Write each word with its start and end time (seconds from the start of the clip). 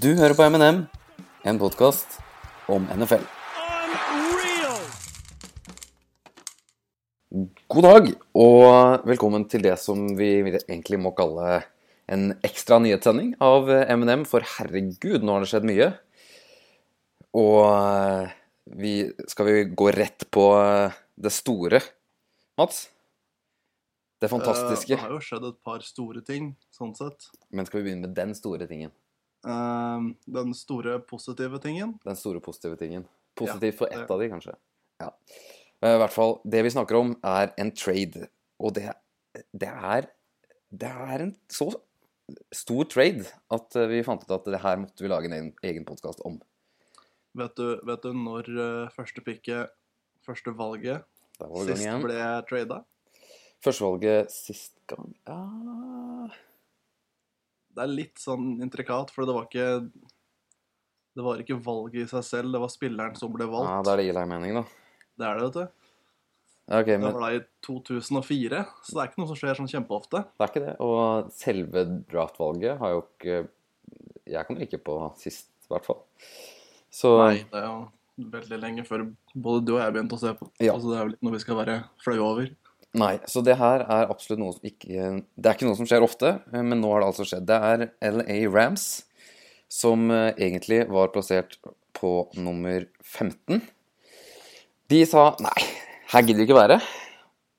Du 0.00 0.14
hører 0.16 0.32
på 0.32 0.44
M&M, 0.48 0.78
en 1.44 1.58
podkast 1.60 2.14
om 2.72 2.86
NFL. 2.88 3.24
God 7.74 7.84
dag, 7.84 8.06
og 8.32 9.04
velkommen 9.10 9.44
til 9.52 9.66
det 9.66 9.74
som 9.82 10.06
vi 10.16 10.30
egentlig 10.62 11.00
må 11.04 11.12
kalle 11.18 11.58
en 12.08 12.30
ekstra 12.46 12.78
nyhetssending 12.80 13.34
av 13.44 13.68
M&M, 13.68 14.24
for 14.30 14.46
herregud, 14.54 15.20
nå 15.20 15.36
har 15.36 15.44
det 15.44 15.50
skjedd 15.50 15.68
mye. 15.68 15.90
Og 17.36 17.58
eh, 17.66 18.32
vi, 18.80 18.94
skal 19.28 19.50
vi 19.50 19.58
gå 19.82 19.90
rett 19.98 20.24
på 20.32 20.46
eh, 20.62 20.96
det 21.20 21.34
store, 21.34 21.82
Mats? 22.56 22.86
Det 24.20 24.30
Eh, 24.30 24.32
fantastiske. 24.32 24.96
Det 24.96 25.04
har 25.04 25.12
jo 25.12 25.20
skjedd 25.24 25.44
et 25.48 25.60
par 25.64 25.84
store 25.84 26.24
ting, 26.24 26.54
sånn 26.72 26.96
sett. 26.96 27.30
Men 27.50 27.68
skal 27.68 27.80
vi 27.80 27.90
begynne 27.90 28.08
med 28.08 28.16
den 28.16 28.34
store 28.36 28.68
tingen? 28.68 28.92
Eh, 29.46 30.08
den 30.36 30.54
store 30.54 30.98
positive 31.08 31.60
tingen 31.62 31.94
Den 32.04 32.18
store 32.18 32.42
positive 32.44 32.76
tingen. 32.80 33.06
Positivt 33.38 33.78
for 33.78 33.92
ett 33.92 34.10
av 34.10 34.20
de, 34.20 34.28
kanskje. 34.28 34.56
Ja. 35.00 35.12
Eh, 35.80 35.94
I 35.94 36.00
hvert 36.02 36.14
fall, 36.14 36.38
det 36.44 36.64
vi 36.66 36.72
snakker 36.74 36.98
om, 36.98 37.14
er 37.24 37.54
en 37.60 37.72
trade. 37.72 38.28
Og 38.60 38.74
det, 38.76 38.90
det 39.52 39.70
er 39.70 40.10
Det 40.70 40.90
er 40.90 41.24
en 41.24 41.32
så 41.50 41.70
stor 42.54 42.86
trade 42.90 43.26
at 43.50 43.76
eh, 43.76 43.88
vi 43.90 44.04
fant 44.06 44.22
ut 44.22 44.36
at 44.36 44.46
det 44.52 44.60
her 44.62 44.78
måtte 44.78 45.02
vi 45.02 45.10
lage 45.10 45.30
en 45.30 45.50
egen, 45.66 45.86
podkast 45.88 46.22
om. 46.26 46.38
vet 47.34 47.56
du, 47.56 47.80
vet 47.86 48.02
du 48.02 48.12
når 48.14 48.50
eh, 48.50 48.92
første 48.94 49.24
picket, 49.26 49.72
første 50.26 50.54
valget, 50.54 51.02
sist 51.40 52.04
ble 52.04 52.20
trada? 52.46 52.84
Førstevalget 53.64 54.30
sist 54.32 54.78
gang 54.88 55.10
ja. 55.28 56.38
Det 57.70 57.84
er 57.84 57.92
litt 57.92 58.20
sånn 58.20 58.56
intrikat, 58.64 59.12
for 59.14 59.28
det 59.28 59.36
var 59.36 59.46
ikke 59.46 59.68
Det 61.16 61.26
var 61.26 61.42
ikke 61.42 61.58
valget 61.62 62.04
i 62.04 62.08
seg 62.10 62.24
selv, 62.26 62.54
det 62.54 62.62
var 62.62 62.72
spilleren 62.72 63.18
som 63.18 63.32
ble 63.34 63.46
ja, 63.46 63.52
valgt. 63.52 63.86
Da 63.86 63.94
er 63.94 64.02
det 64.02 64.08
Eli 64.12 64.24
Manning, 64.30 64.60
da. 64.60 64.64
det 65.18 65.28
er 65.28 65.38
det, 65.38 65.46
vet 65.48 65.58
du. 65.60 65.80
Okay, 66.70 66.94
men... 66.94 67.08
Det 67.08 67.14
var 67.16 67.24
da 67.24 67.30
i 67.34 67.40
2004, 67.66 68.60
så 68.86 68.94
det 68.94 69.02
er 69.02 69.08
ikke 69.10 69.20
noe 69.20 69.30
som 69.32 69.38
skjer 69.40 69.56
sånn 69.58 69.70
kjempeofte. 69.72 70.22
det 70.22 70.44
er 70.44 70.52
ikke 70.52 70.62
det. 70.62 70.74
Og 70.86 71.32
selve 71.34 71.82
draftvalget 72.12 72.78
har 72.78 72.92
jo 72.94 73.00
ikke 73.08 73.40
Jeg 74.30 74.46
kommer 74.46 74.66
ikke 74.66 74.82
på 74.86 74.98
sist, 75.18 75.50
i 75.66 75.72
hvert 75.72 75.88
fall. 75.88 76.04
Så 76.94 77.10
Nei, 77.18 77.40
det 77.50 77.58
er 77.58 77.66
jo 77.66 78.30
veldig 78.30 78.58
lenge 78.60 78.84
før 78.86 79.08
både 79.34 79.64
du 79.66 79.74
og 79.74 79.80
jeg 79.82 79.94
begynte 79.96 80.16
å 80.18 80.22
se 80.22 80.32
på. 80.38 80.50
Ja. 80.62 80.76
Altså, 80.76 80.92
det 80.92 80.98
er 80.98 81.08
vel 81.08 81.16
ikke 81.16 81.26
noe 81.26 81.34
vi 81.34 81.42
skal 81.42 81.58
være 81.58 81.76
flaue 82.04 82.26
over. 82.26 82.52
Nei, 82.98 83.20
så 83.30 83.42
det 83.46 83.54
her 83.60 83.84
er 83.84 84.08
absolutt 84.10 84.40
noe 84.42 84.54
som 84.56 84.64
ikke 84.66 85.10
Det 85.38 85.46
er 85.46 85.54
ikke 85.54 85.68
noe 85.68 85.78
som 85.78 85.86
skjer 85.86 86.02
ofte, 86.02 86.32
eh, 86.50 86.62
men 86.62 86.80
nå 86.82 86.90
har 86.90 87.04
det 87.04 87.10
altså 87.12 87.26
skjedd. 87.28 87.46
Det 87.46 87.58
er 87.58 87.84
LA 88.02 88.38
Rams 88.50 88.86
som 89.70 90.10
eh, 90.10 90.32
egentlig 90.34 90.82
var 90.90 91.12
plassert 91.14 91.54
på 91.94 92.14
nummer 92.34 92.88
15. 93.04 93.62
De 94.90 95.04
sa 95.06 95.30
nei, 95.38 95.58
her 96.10 96.26
gidder 96.26 96.42
vi 96.42 96.48
ikke 96.48 96.58
være, 96.58 96.80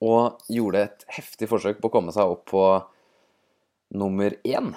og 0.03 0.41
gjorde 0.51 0.83
et 0.89 1.05
heftig 1.15 1.47
forsøk 1.47 1.79
på 1.79 1.87
å 1.87 1.93
komme 1.93 2.11
seg 2.11 2.33
opp 2.33 2.43
på 2.51 2.65
nummer 3.95 4.35
én, 4.43 4.73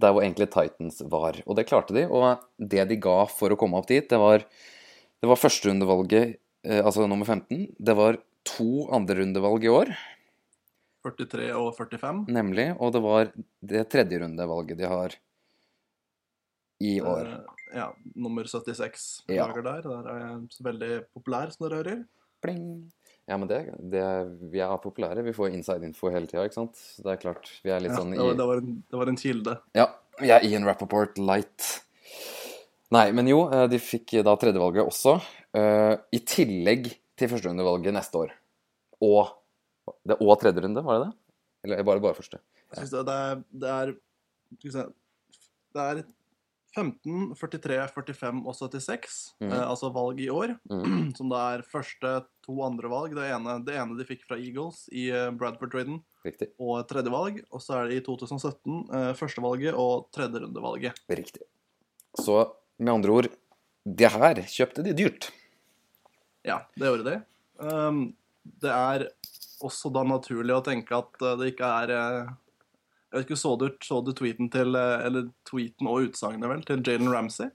der 0.00 0.14
hvor 0.14 0.24
egentlig 0.24 0.48
Titans 0.54 1.02
var. 1.12 1.36
Og 1.44 1.58
det 1.58 1.68
klarte 1.68 1.92
de, 1.96 2.06
og 2.08 2.40
det 2.56 2.86
de 2.88 3.00
ga 3.02 3.26
for 3.28 3.52
å 3.52 3.60
komme 3.60 3.76
opp 3.76 3.92
dit, 3.92 4.08
det 4.08 4.20
var, 4.20 4.46
det 5.20 5.28
var 5.28 5.40
førsterundevalget, 5.40 6.38
eh, 6.64 6.80
altså 6.80 7.04
nummer 7.04 7.28
15. 7.28 7.74
Det 7.76 7.98
var 7.98 8.22
to 8.44 8.88
andrerundevalg 8.94 9.64
i 9.64 9.70
år, 9.72 9.92
43 11.02 11.48
og 11.58 11.72
45. 11.76 12.24
nemlig, 12.30 12.68
og 12.78 12.92
det 12.94 13.02
var 13.02 13.32
det 13.62 13.88
tredje 13.90 14.20
rundevalget 14.22 14.78
de 14.78 14.86
har 14.86 15.16
i 16.82 16.96
år. 17.02 17.26
Eh, 17.26 17.78
ja, 17.78 17.88
nummer 18.14 18.44
76 18.46 19.22
Ja. 19.28 19.46
lager 19.46 19.62
der. 19.62 19.82
Der 19.82 20.08
er 20.12 20.18
jeg 20.26 20.64
veldig 20.66 21.04
populær, 21.14 21.50
som 21.54 21.68
dere 21.68 21.82
hører. 21.82 22.04
Pling. 22.42 22.92
Ja, 23.28 23.36
men 23.36 23.46
det, 23.48 23.60
det 23.90 24.02
Vi 24.50 24.58
er 24.60 24.76
populære. 24.82 25.22
Vi 25.24 25.32
får 25.32 25.52
inside 25.54 25.84
info 25.86 26.10
hele 26.10 26.26
tida, 26.26 26.42
ikke 26.44 26.54
sant? 26.58 26.74
Så 26.76 27.02
det 27.04 27.12
er 27.12 27.20
klart. 27.22 27.50
Vi 27.62 27.70
er 27.70 27.80
litt 27.80 27.92
Ja, 27.94 27.98
sånn 27.98 28.14
i 28.14 28.18
det, 28.36 28.46
var 28.46 28.58
en, 28.58 28.82
det 28.90 28.98
var 28.98 29.08
en 29.08 29.16
kilde. 29.16 29.58
Ja, 29.78 29.86
vi 30.20 30.30
er 30.34 30.42
Ian 30.44 30.64
Rappaport 30.66 31.18
light. 31.18 31.68
Nei, 32.92 33.10
men 33.12 33.26
jo, 33.30 33.44
eh, 33.48 33.66
de 33.68 33.78
fikk 33.78 34.18
da 34.26 34.34
tredjevalget 34.36 34.84
også. 34.86 35.20
eh, 35.54 35.96
I 36.12 36.18
tillegg 36.18 36.90
til 37.22 37.30
førsterundevalget 37.30 37.94
neste 37.94 38.24
år. 38.24 38.32
Og 39.02 39.38
det, 40.06 40.18
Og 40.20 40.34
tredje 40.38 40.62
runde, 40.62 40.82
var 40.84 40.98
det 40.98 41.06
det? 41.06 41.12
Eller 41.64 41.84
bare, 41.86 42.02
bare 42.02 42.18
første? 42.18 42.40
Jeg 42.72 42.82
syns 42.82 42.92
det, 42.94 43.04
det 43.06 43.14
er, 43.14 43.44
det 43.62 43.70
er 43.70 43.94
skal 44.58 44.68
vi 44.68 44.74
se, 44.74 44.84
Det 45.72 45.82
er 45.82 46.02
15, 46.72 47.34
43, 47.36 47.76
45 47.92 48.38
og 48.48 48.54
76, 48.56 49.16
mm. 49.42 49.50
eh, 49.50 49.64
altså 49.66 49.90
valg 49.92 50.20
i 50.24 50.30
år. 50.32 50.54
Mm. 50.70 51.12
Som 51.18 51.32
da 51.32 51.42
er 51.56 51.66
første 51.68 52.14
to 52.46 52.56
andre 52.64 52.90
valg. 52.92 53.16
Det 53.18 53.28
ene, 53.28 53.58
det 53.66 53.76
ene 53.76 53.98
de 53.98 54.08
fikk 54.08 54.24
fra 54.28 54.38
Eagles 54.40 54.86
i 54.88 55.08
eh, 55.12 55.28
Bradford-traden, 55.36 56.00
Riktig. 56.24 56.52
og 56.58 56.80
et 56.80 56.90
tredje 56.92 57.12
valg. 57.12 57.42
Og 57.52 57.64
så 57.64 57.76
er 57.78 57.90
det 57.90 58.00
i 58.00 58.06
2017 58.06 58.80
eh, 58.80 59.12
førstevalget 59.18 59.78
og 59.78 60.08
tredjerundevalget. 60.16 61.04
Riktig. 61.12 61.44
Så 62.18 62.44
med 62.78 62.94
andre 62.94 63.20
ord, 63.20 63.30
det 63.82 64.12
her 64.14 64.44
kjøpte 64.48 64.84
de 64.86 64.96
dyrt. 64.96 65.32
Ja, 66.46 66.62
det 66.74 66.88
gjorde 66.88 67.10
de. 67.10 67.18
Um, 67.62 68.04
det 68.62 68.72
er 68.72 69.06
også 69.66 69.90
da 69.94 70.04
naturlig 70.06 70.54
å 70.56 70.62
tenke 70.64 70.96
at 70.98 71.20
eh, 71.22 71.36
det 71.40 71.52
ikke 71.52 71.72
er 71.82 71.92
eh, 71.96 72.30
Jeg 73.12 73.18
vet 73.18 73.26
ikke, 73.26 73.40
Så 73.42 73.56
du, 73.60 73.66
så 73.84 74.00
du 74.04 74.12
tweeten 74.16 74.50
til 74.52 74.78
eh, 74.78 75.04
Eller 75.06 75.28
tweeten 75.48 75.90
og 75.90 76.08
utsagnet, 76.08 76.48
vel, 76.50 76.64
til 76.66 76.82
Jalen 76.86 77.12
Ramsey? 77.12 77.52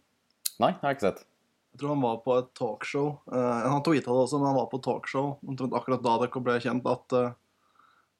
Nei, 0.61 0.71
jeg 0.73 0.85
har 0.85 0.95
ikke 0.95 1.09
sett. 1.09 1.25
Jeg 1.73 1.81
tror 1.83 1.93
han 1.93 2.01
var 2.01 2.21
på 2.23 2.33
et 2.39 2.47
talkshow. 2.57 3.11
Uh, 3.29 3.67
han 3.67 3.83
tweeta 3.85 4.09
det 4.09 4.21
også, 4.23 4.39
men 4.39 4.47
han 4.49 4.55
var 4.57 4.71
på 4.71 4.79
talkshow 4.81 5.35
omtrent 5.45 5.75
akkurat 5.77 6.01
da 6.01 6.15
det 6.23 6.31
ble 6.33 6.55
kjent 6.63 6.87
at 6.89 7.13
uh, 7.13 7.27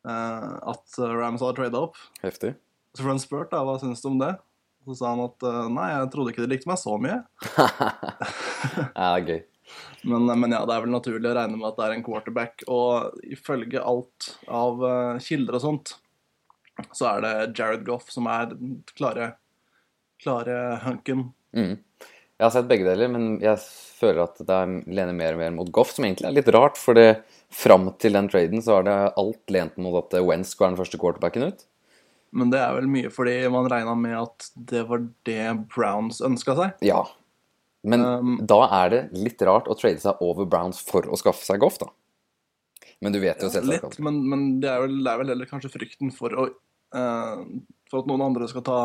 at 0.06 1.00
Rams 1.02 1.42
hadde 1.42 1.58
trada 1.58 1.82
opp. 1.88 1.98
Heftig. 2.22 2.54
Så 2.94 3.02
ble 3.02 3.16
han 3.16 3.24
spurt 3.24 3.50
da, 3.50 3.64
hva 3.66 3.80
syns 3.82 4.06
du 4.06 4.12
om 4.12 4.22
det. 4.22 4.36
Så 4.86 5.00
sa 5.00 5.16
han 5.16 5.26
at 5.26 5.48
nei, 5.74 5.88
jeg 5.96 6.12
trodde 6.14 6.32
ikke 6.32 6.46
de 6.46 6.52
likte 6.54 6.70
meg 6.70 6.78
så 6.80 6.94
mye. 7.02 7.18
ja, 7.58 8.86
det 8.94 9.10
er 9.10 9.26
gøy. 9.26 9.42
Men, 10.08 10.28
men 10.40 10.54
ja, 10.56 10.62
det 10.68 10.76
er 10.76 10.84
vel 10.86 10.94
naturlig 10.94 11.30
å 11.30 11.36
regne 11.36 11.58
med 11.60 11.68
at 11.70 11.80
det 11.80 11.88
er 11.88 11.96
en 11.98 12.06
quarterback. 12.06 12.64
Og 12.72 13.18
ifølge 13.28 13.84
alt 13.84 14.30
av 14.48 14.86
eh, 14.88 15.24
kilder 15.24 15.58
og 15.60 15.64
sånt, 15.64 15.96
så 16.96 17.10
er 17.16 17.26
det 17.26 17.34
Jared 17.58 17.84
Goff 17.88 18.12
som 18.14 18.30
er 18.32 18.54
den 18.54 18.78
klare, 18.96 19.34
klare 20.24 20.78
hunken. 20.86 21.28
Mm. 21.58 21.76
Jeg 22.38 22.46
har 22.46 22.54
sett 22.54 22.70
begge 22.70 22.86
deler, 22.86 23.10
men 23.10 23.40
jeg 23.42 23.58
føler 23.98 24.28
at 24.28 24.40
det 24.40 24.54
er, 24.54 24.76
lener 24.86 25.16
mer 25.18 25.34
og 25.34 25.42
mer 25.42 25.56
mot 25.56 25.72
Goff, 25.74 25.96
som 25.96 26.06
egentlig 26.06 26.30
er 26.30 26.38
litt 26.38 26.52
rart, 26.54 26.78
for 26.78 26.98
det, 26.98 27.24
fram 27.50 27.90
til 27.98 28.14
den 28.14 28.28
traden 28.30 28.62
så 28.62 28.78
har 28.78 28.86
det 28.86 28.98
alt 29.18 29.54
lent 29.56 29.78
mot 29.82 29.96
at 29.98 30.14
Wentz 30.22 30.54
være 30.60 30.74
den 30.74 30.80
første 30.82 31.00
quarterbacken 31.02 31.48
ut. 31.50 31.66
Men 32.38 32.52
det 32.52 32.60
er 32.60 32.76
vel 32.76 32.90
mye 32.92 33.10
fordi 33.14 33.40
man 33.52 33.70
regna 33.72 33.96
med 33.98 34.18
at 34.20 34.50
det 34.70 34.84
var 34.90 35.06
det 35.26 35.44
Browns 35.74 36.20
ønska 36.22 36.58
seg. 36.60 36.84
Ja. 36.86 37.06
Men 37.88 38.04
Um, 38.04 38.36
da 38.48 38.60
er 38.84 38.92
det 38.92 39.02
litt 39.16 39.42
rart 39.48 39.70
å 39.72 39.76
trade 39.78 40.02
seg 40.04 40.20
over 40.24 40.48
Browns 40.50 40.82
for 40.84 41.08
å 41.08 41.18
skaffe 41.20 41.46
seg 41.46 41.62
Goff, 41.64 41.80
da. 41.82 41.90
Men 43.04 43.14
du 43.14 43.20
vet 43.22 43.42
jo 43.44 43.50
selvsagt 43.54 43.98
Litt, 43.98 44.00
men, 44.04 44.20
men 44.26 44.46
det, 44.64 44.72
er 44.72 44.82
vel, 44.84 44.98
det 45.06 45.12
er 45.12 45.22
vel 45.22 45.32
heller 45.36 45.50
kanskje 45.50 45.72
frykten 45.74 46.10
for 46.16 46.34
å 46.34 46.48
uh, 46.50 47.44
For 47.92 48.02
at 48.02 48.10
noen 48.10 48.26
andre 48.26 48.48
skal 48.50 48.66
ta, 48.66 48.80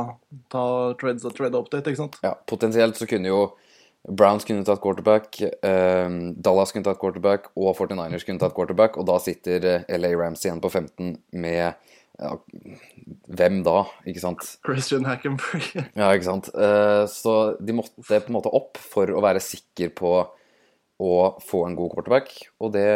ta 0.52 0.64
trades 1.00 1.24
og 1.28 1.36
trade 1.38 1.58
update, 1.58 1.92
ikke 1.92 2.02
sant? 2.04 2.18
ja, 2.24 2.34
potensielt 2.48 3.00
så 3.00 3.08
kunne 3.10 3.32
jo 3.32 3.42
Browns 4.02 4.44
kunne 4.44 4.64
tatt 4.66 4.80
quarterback, 4.82 5.40
eh, 5.40 6.08
Dallas 6.42 6.72
kunne 6.74 6.88
tatt 6.88 6.98
quarterback, 6.98 7.52
og 7.54 7.76
49ers 7.78 8.24
kunne 8.26 8.42
tatt 8.42 8.54
quarterback, 8.56 8.96
og 8.98 9.06
da 9.06 9.19
sitter 9.22 9.66
eh, 9.70 9.84
LA 9.94 10.10
Rams 10.19 10.42
igjen 10.42 10.58
på 10.62 10.70
15 10.72 11.12
med 11.38 11.92
ja, 12.21 12.34
Hvem 13.33 13.62
da, 13.67 13.78
ikke 14.09 14.23
sant? 14.23 14.45
Christian 14.67 15.06
Hackenberg. 15.09 15.65
Ja, 16.00 16.11
ikke 16.12 16.28
sant. 16.28 16.50
Eh, 16.55 17.05
Så 17.11 17.35
de 17.61 17.75
måtte 17.79 18.05
på 18.05 18.20
en 18.20 18.37
måte 18.37 18.53
opp 18.53 18.79
for 18.81 19.11
å 19.11 19.23
være 19.25 19.43
sikker 19.43 19.94
på 19.97 20.12
å 21.03 21.12
få 21.43 21.64
en 21.67 21.75
god 21.79 21.94
quarterback. 21.97 22.31
Og 22.62 22.75
det, 22.76 22.87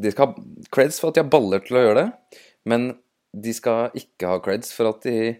de 0.00 0.12
skal 0.14 0.30
ha 0.30 0.44
creds 0.72 1.00
for 1.02 1.10
at 1.10 1.18
de 1.18 1.24
har 1.24 1.32
baller 1.32 1.64
til 1.66 1.76
å 1.80 1.84
gjøre 1.88 2.04
det, 2.04 2.38
men 2.70 2.90
de 3.36 3.52
skal 3.54 3.92
ikke 3.98 4.30
ha 4.30 4.38
creds 4.42 4.72
for 4.74 4.90
at 4.94 5.04
de 5.06 5.34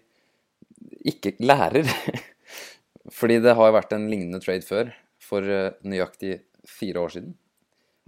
ikke 1.11 1.37
lærer. 1.41 1.88
Fordi 3.19 3.38
det 3.43 3.55
har 3.56 3.71
jo 3.71 3.76
vært 3.79 3.94
en 3.97 4.09
lignende 4.11 4.43
trade 4.44 4.67
før, 4.67 4.91
for 5.25 5.47
eh, 5.47 5.73
nøyaktig 5.87 6.43
fire 6.69 7.06
år 7.06 7.15
siden. 7.17 7.33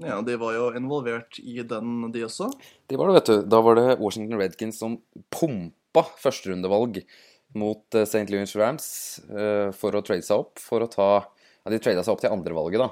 Ja, 0.07 0.21
de 0.27 0.37
var 0.41 0.55
jo 0.57 0.71
involvert 0.79 1.39
i 1.43 1.61
den, 1.67 2.09
de 2.15 2.25
også. 2.27 2.51
De 2.91 2.99
var 2.99 3.11
det, 3.11 3.19
vet 3.21 3.31
du. 3.31 3.37
Da 3.55 3.61
var 3.65 3.79
det 3.79 3.99
Washington 4.01 4.41
Redkins 4.41 4.81
som 4.83 4.99
pumpa 5.35 6.07
førsterundevalg 6.23 7.03
mot 7.59 7.95
eh, 7.95 8.03
St. 8.03 8.27
Louis 8.33 8.57
Rams 8.57 9.21
eh, 9.31 9.71
for 9.77 9.95
å 9.95 10.03
trade 10.05 10.25
seg 10.27 10.45
opp. 10.45 10.61
For 10.63 10.85
å 10.85 10.91
ta 10.91 11.13
Ja, 11.63 11.71
de 11.71 11.79
trada 11.79 12.03
seg 12.03 12.17
opp 12.17 12.23
til 12.25 12.33
andrevalget, 12.35 12.83
da. 12.83 12.91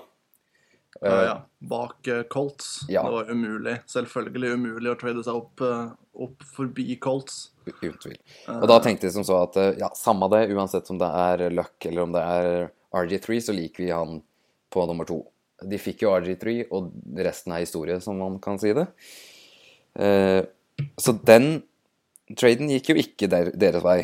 Ja, 1.01 1.15
ja. 1.25 1.37
Bak 1.71 2.07
eh, 2.11 2.23
Colts. 2.31 2.85
Ja. 2.91 3.03
Det 3.07 3.15
var 3.17 3.31
umulig. 3.33 3.77
Selvfølgelig 3.91 4.53
umulig 4.55 4.93
å 4.93 4.99
trade 5.01 5.25
seg 5.27 5.39
opp, 5.41 5.65
opp 6.27 6.47
forbi 6.55 6.95
Colts. 7.03 7.49
Uten 7.71 7.99
tvil. 8.03 8.19
Og 8.61 8.69
da 8.71 8.79
tenkte 8.85 9.09
de 9.09 9.15
som 9.15 9.27
så 9.27 9.43
at 9.47 9.59
ja, 9.81 9.91
samme 9.99 10.29
det, 10.33 10.47
uansett 10.55 10.91
om 10.93 11.01
det 11.01 11.11
er 11.25 11.49
Luck 11.55 11.89
eller 11.89 12.07
om 12.07 12.15
det 12.15 12.23
er 12.23 12.71
RG3, 12.95 13.41
så 13.43 13.55
liker 13.57 13.87
vi 13.87 13.93
han 13.95 14.21
på 14.71 14.87
nummer 14.87 15.09
to. 15.09 15.23
De 15.69 15.79
fikk 15.81 16.05
jo 16.07 16.15
RG3, 16.17 16.55
og 16.73 16.93
resten 17.21 17.53
er 17.57 17.65
historie, 17.65 17.99
som 18.01 18.19
man 18.21 18.39
kan 18.43 18.59
si 18.61 18.73
det. 18.77 18.87
Eh, 20.01 20.41
så 21.01 21.15
den 21.27 21.63
traden 22.39 22.71
gikk 22.71 22.93
jo 22.93 22.97
ikke 23.03 23.29
der, 23.31 23.51
deres 23.59 23.85
vei. 23.85 24.01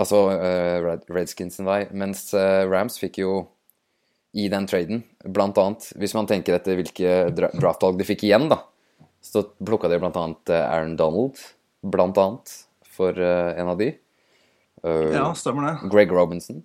Altså 0.00 0.26
Redskinsen 0.30 0.84
Red, 0.86 1.06
Redskins 1.10 1.56
sin 1.58 1.68
vei. 1.68 1.80
Mens 1.92 2.28
eh, 2.36 2.64
Rams 2.70 2.98
fikk 3.00 3.20
jo 3.22 3.32
i 4.32 4.46
den 4.50 4.66
traden, 4.70 5.02
blant 5.26 5.58
annet, 5.58 5.88
hvis 5.98 6.14
man 6.14 6.28
tenker 6.30 6.54
etter 6.54 6.76
hvilke 6.78 7.14
dra 7.34 7.48
draftvalg 7.50 7.96
de 7.98 8.06
fikk 8.06 8.22
igjen, 8.28 8.46
da, 8.52 8.60
så 9.26 9.42
plukka 9.58 9.90
de 9.90 9.98
blant 9.98 10.18
annet 10.20 10.52
eh, 10.54 10.66
Aaron 10.68 10.94
Donald, 10.98 11.40
blant 11.82 12.18
annet, 12.22 12.52
for 12.86 13.16
eh, 13.18 13.50
en 13.58 13.72
av 13.72 13.80
de. 13.80 13.90
Eh, 14.84 15.08
Ja, 15.16 15.26
stemmer 15.34 15.66
det. 15.66 15.90
Greg 15.90 16.14
Robinson. 16.14 16.62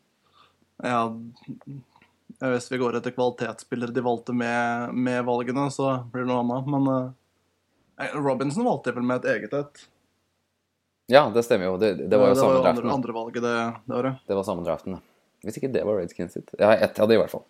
Ja, 0.84 1.08
hvis 2.42 2.68
vi 2.72 2.80
går 2.82 2.98
etter 2.98 3.14
kvalitetsspillere 3.16 3.96
de 3.96 4.04
valgte 4.04 4.34
med, 4.36 4.94
med 4.94 5.24
valgene, 5.28 5.70
så 5.72 5.98
blir 6.12 6.26
det 6.26 6.32
noe 6.32 6.44
annet. 6.44 6.72
Men 6.74 6.90
uh, 6.92 8.16
Robinson 8.20 8.68
valgte 8.68 8.96
vel 8.96 9.08
med 9.08 9.24
et 9.24 9.38
eget 9.38 9.56
et. 9.56 9.86
Ja, 11.12 11.28
det 11.34 11.46
stemmer 11.46 11.70
jo. 11.70 11.78
Det, 11.78 11.94
det 12.10 12.18
var 12.18 12.34
jo 12.34 12.38
samme 12.40 12.62
var 12.66 12.82
jo 12.82 12.94
andre 12.94 13.14
valget 13.16 13.44
det, 13.46 13.58
det 13.86 13.98
året. 14.00 14.22
Det 14.28 14.38
var 14.38 14.48
samme 14.48 14.66
draften, 14.66 14.98
ja. 14.98 15.04
Hvis 15.46 15.60
ikke 15.60 15.70
det 15.70 15.84
var 15.86 16.00
Redskins 16.00 16.34
sitt. 16.34 16.54
Har 16.58 16.82
ett 16.82 17.00
av 17.00 17.10
det, 17.10 17.20
i 17.20 17.22
hvert 17.22 17.30
fall. 17.30 17.44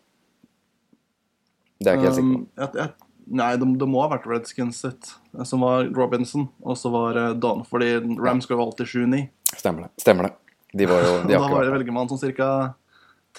Det 1.79 1.91
er 1.91 1.95
jeg 1.95 2.01
ikke 2.01 2.09
helt 2.09 2.17
sikker 2.17 2.33
på. 2.33 2.41
Um, 2.41 2.63
et, 2.65 2.79
et, 2.83 3.05
nei, 3.39 3.51
det, 3.61 3.69
det 3.79 3.87
må 3.87 4.01
ha 4.03 4.09
vært 4.11 4.27
Redskins 4.27 4.81
sitt, 4.83 5.13
eh, 5.37 5.45
som 5.47 5.63
var 5.63 5.87
Robinson, 5.95 6.49
og 6.63 6.79
så 6.79 6.91
var 6.91 7.19
eh, 7.21 7.31
Don, 7.39 7.63
fordi 7.67 7.93
Rams 8.19 8.49
går 8.49 8.59
jo 8.59 8.65
alltid 8.67 8.91
7-9. 8.91 9.21
Stemmer 9.55 9.87
det. 9.87 10.03
Stemmer 10.03 10.27
det. 10.27 10.33
De 10.75 10.89
var 10.91 11.05
jo 11.05 11.13
de 11.23 11.33
da 11.37 11.45
var 11.45 11.55
det, 11.55 11.69
som 11.69 11.77
velger 11.77 11.95
man 11.95 12.11
sånn 12.11 12.35
ca. 12.35 12.49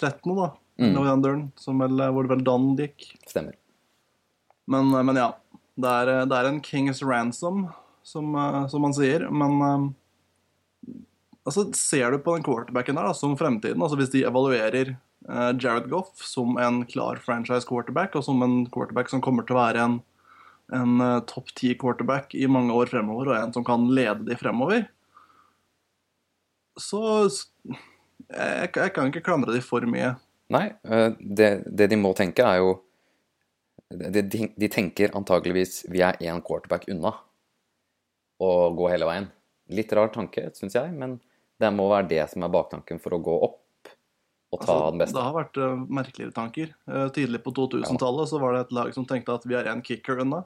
13, 0.01 0.33
da. 0.37 0.49
Mm. 0.81 1.51
Som 1.57 1.81
vel, 1.81 2.03
hvor 2.13 2.27
det 2.27 2.35
vel 2.35 2.45
Don 2.45 2.75
gikk. 2.77 3.09
Stemmer. 3.27 3.57
Men, 4.67 4.95
eh, 4.95 5.03
men 5.03 5.17
ja. 5.17 5.37
Det 5.77 5.89
er, 5.89 6.09
eh, 6.09 6.27
det 6.27 6.37
er 6.37 6.49
en 6.49 6.61
Kings 6.61 7.03
ransom, 7.03 7.67
som, 8.03 8.35
eh, 8.35 8.67
som 8.67 8.83
man 8.83 8.95
sier. 8.95 9.29
Men 9.31 9.95
altså, 11.45 11.73
ser 11.75 12.11
du 12.11 12.19
på 12.19 12.37
den 12.37 12.45
quarterbacken 12.45 12.97
der 12.97 13.05
da, 13.05 13.13
som 13.15 13.37
fremtiden 13.37 13.83
altså 13.83 13.97
Hvis 13.97 14.11
de 14.11 14.25
evaluerer 14.25 14.97
Jared 15.27 15.89
Goff 15.91 16.23
som 16.23 16.57
en 16.57 16.85
klar 16.87 17.17
franchise 17.17 17.67
quarterback, 17.67 18.15
og 18.15 18.23
som 18.25 18.43
en 18.43 18.67
quarterback 18.71 19.09
som 19.09 19.21
kommer 19.21 19.43
til 19.43 19.57
å 19.57 19.59
være 19.59 19.83
en, 19.83 19.97
en 20.73 21.23
topp 21.27 21.51
ti 21.55 21.75
quarterback 21.75 22.35
i 22.35 22.47
mange 22.47 22.71
år 22.71 22.87
fremover, 22.87 23.33
og 23.33 23.37
en 23.37 23.53
som 23.53 23.65
kan 23.65 23.89
lede 23.91 24.23
de 24.29 24.37
fremover, 24.39 24.87
så 26.79 27.27
jeg, 27.27 28.71
jeg 28.71 28.93
kan 28.95 29.11
ikke 29.11 29.25
klandre 29.25 29.57
de 29.57 29.65
for 29.65 29.83
mye. 29.91 30.15
Nei, 30.55 30.67
eh, 30.87 31.09
det, 31.19 31.51
det 31.67 31.89
de 31.91 31.99
må 31.99 32.13
tenke, 32.17 32.45
er 32.47 32.63
jo 32.63 32.75
De, 33.87 34.23
de, 34.23 34.69
tenker 34.69 35.15
antageligvis 35.15 35.85
vi 35.87 36.01
er 36.03 36.19
én 36.27 36.41
quarterback 36.43 36.89
unna 36.91 37.13
å 38.43 38.49
gå 38.75 38.89
hele 38.91 39.07
veien. 39.07 39.29
Litt 39.71 39.93
rar 39.95 40.11
tanke, 40.13 40.49
syns 40.59 40.75
jeg, 40.75 40.91
men 40.91 41.21
det 41.63 41.71
må 41.73 41.87
være 41.93 42.09
det 42.11 42.25
som 42.33 42.43
er 42.43 42.51
baktanken 42.53 42.99
for 43.01 43.15
å 43.15 43.21
gå 43.23 43.37
opp 43.47 43.63
og 44.53 44.61
ta 44.61 44.75
Altså, 44.75 44.91
den 44.91 45.01
beste. 45.03 45.17
Det 45.17 45.25
har 45.25 45.37
vært 45.37 45.61
uh, 45.63 45.87
merkeligere 46.01 46.35
tanker. 46.35 46.75
Uh, 46.91 47.07
tidlig 47.15 47.41
på 47.45 47.55
2000-tallet 47.57 48.31
så 48.31 48.43
var 48.43 48.57
det 48.57 48.67
et 48.67 48.77
lag 48.79 48.93
som 48.95 49.07
tenkte 49.09 49.39
at 49.39 49.47
vi 49.49 49.57
er 49.59 49.71
en 49.71 49.83
kicker 49.87 50.23
unna. 50.27 50.43